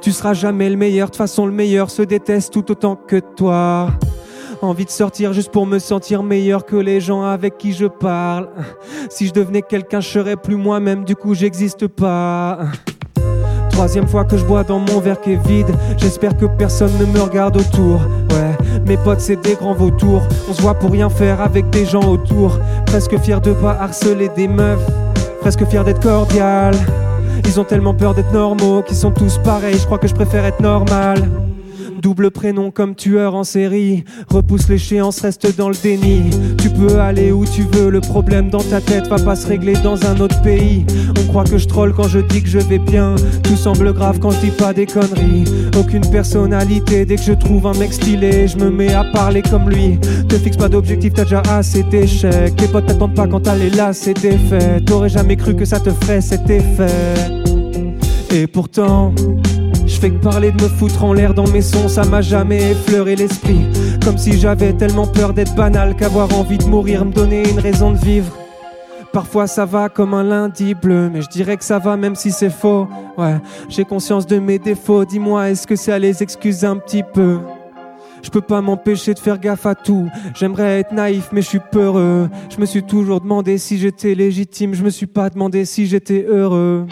[0.00, 3.20] Tu seras jamais le meilleur, de toute façon le meilleur se déteste tout autant que
[3.36, 3.90] toi.
[4.62, 8.48] Envie de sortir juste pour me sentir meilleur que les gens avec qui je parle.
[9.10, 12.60] Si je devenais quelqu'un, je serais plus moi-même, du coup j'existe pas.
[13.70, 15.74] Troisième fois que je bois dans mon verre qui est vide.
[15.98, 18.02] J'espère que personne ne me regarde autour.
[18.30, 18.56] Ouais,
[18.86, 20.22] mes potes c'est des grands vautours.
[20.48, 22.60] On se voit pour rien faire avec des gens autour.
[22.86, 24.86] Presque fier de pas harceler des meufs.
[25.40, 26.72] Presque fier d'être cordial.
[27.44, 29.76] Ils ont tellement peur d'être normaux qu'ils sont tous pareils.
[29.76, 31.28] Je crois que je préfère être normal.
[32.02, 34.02] Double prénom comme tueur en série.
[34.28, 36.30] Repousse l'échéance, reste dans le déni.
[36.58, 39.74] Tu peux aller où tu veux, le problème dans ta tête va pas se régler
[39.84, 40.84] dans un autre pays.
[41.16, 43.14] On croit que je troll quand je dis que je vais bien.
[43.44, 45.44] Tout semble grave quand je dis pas des conneries.
[45.78, 49.70] Aucune personnalité, dès que je trouve un mec stylé, je me mets à parler comme
[49.70, 49.96] lui.
[50.28, 52.56] Te fixe pas d'objectif, t'as déjà assez d'échecs.
[52.56, 54.14] Tes potes t'attendent pas quand t'allais là, c'est.
[54.86, 57.14] T'aurais jamais cru que ça te ferait cet effet.
[58.32, 59.14] Et pourtant.
[60.02, 63.14] Fais que parler de me foutre en l'air dans mes sons, ça m'a jamais effleuré
[63.14, 63.60] l'esprit.
[64.04, 67.92] Comme si j'avais tellement peur d'être banal qu'avoir envie de mourir me donnait une raison
[67.92, 68.36] de vivre.
[69.12, 72.32] Parfois ça va comme un lundi bleu, mais je dirais que ça va même si
[72.32, 72.88] c'est faux.
[73.16, 73.36] Ouais,
[73.68, 77.38] j'ai conscience de mes défauts, dis-moi, est-ce que c'est à les excuser un petit peu?
[78.24, 80.08] Je peux pas m'empêcher de faire gaffe à tout.
[80.34, 82.28] J'aimerais être naïf, mais je suis peureux.
[82.50, 84.74] Je me suis toujours demandé si j'étais légitime.
[84.74, 86.86] Je me suis pas demandé si j'étais heureux.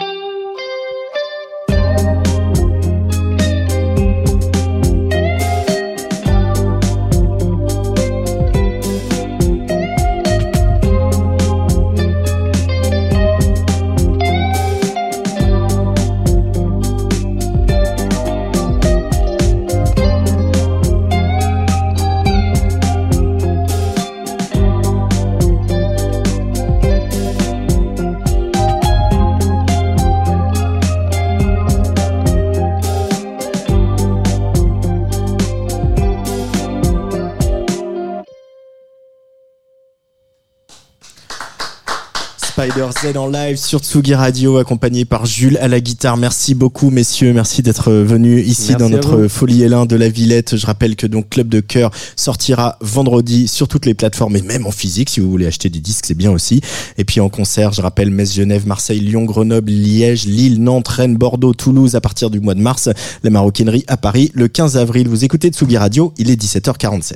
[43.01, 46.17] Z en live sur Tsugi Radio, accompagné par Jules à la guitare.
[46.17, 47.33] Merci beaucoup, messieurs.
[47.33, 50.55] Merci d'être venus ici Merci dans notre folie L1 de la Villette.
[50.55, 54.67] Je rappelle que donc Club de Cœur sortira vendredi sur toutes les plateformes et même
[54.67, 55.09] en physique.
[55.09, 56.61] Si vous voulez acheter des disques, c'est bien aussi.
[56.99, 61.17] Et puis en concert, je rappelle Metz, Genève, Marseille, Lyon, Grenoble, Liège, Lille, Nantes, Rennes,
[61.17, 62.87] Bordeaux, Toulouse à partir du mois de mars.
[63.23, 65.07] La maroquinerie à Paris le 15 avril.
[65.07, 66.13] Vous écoutez Tsugi Radio.
[66.19, 67.15] Il est 17h47.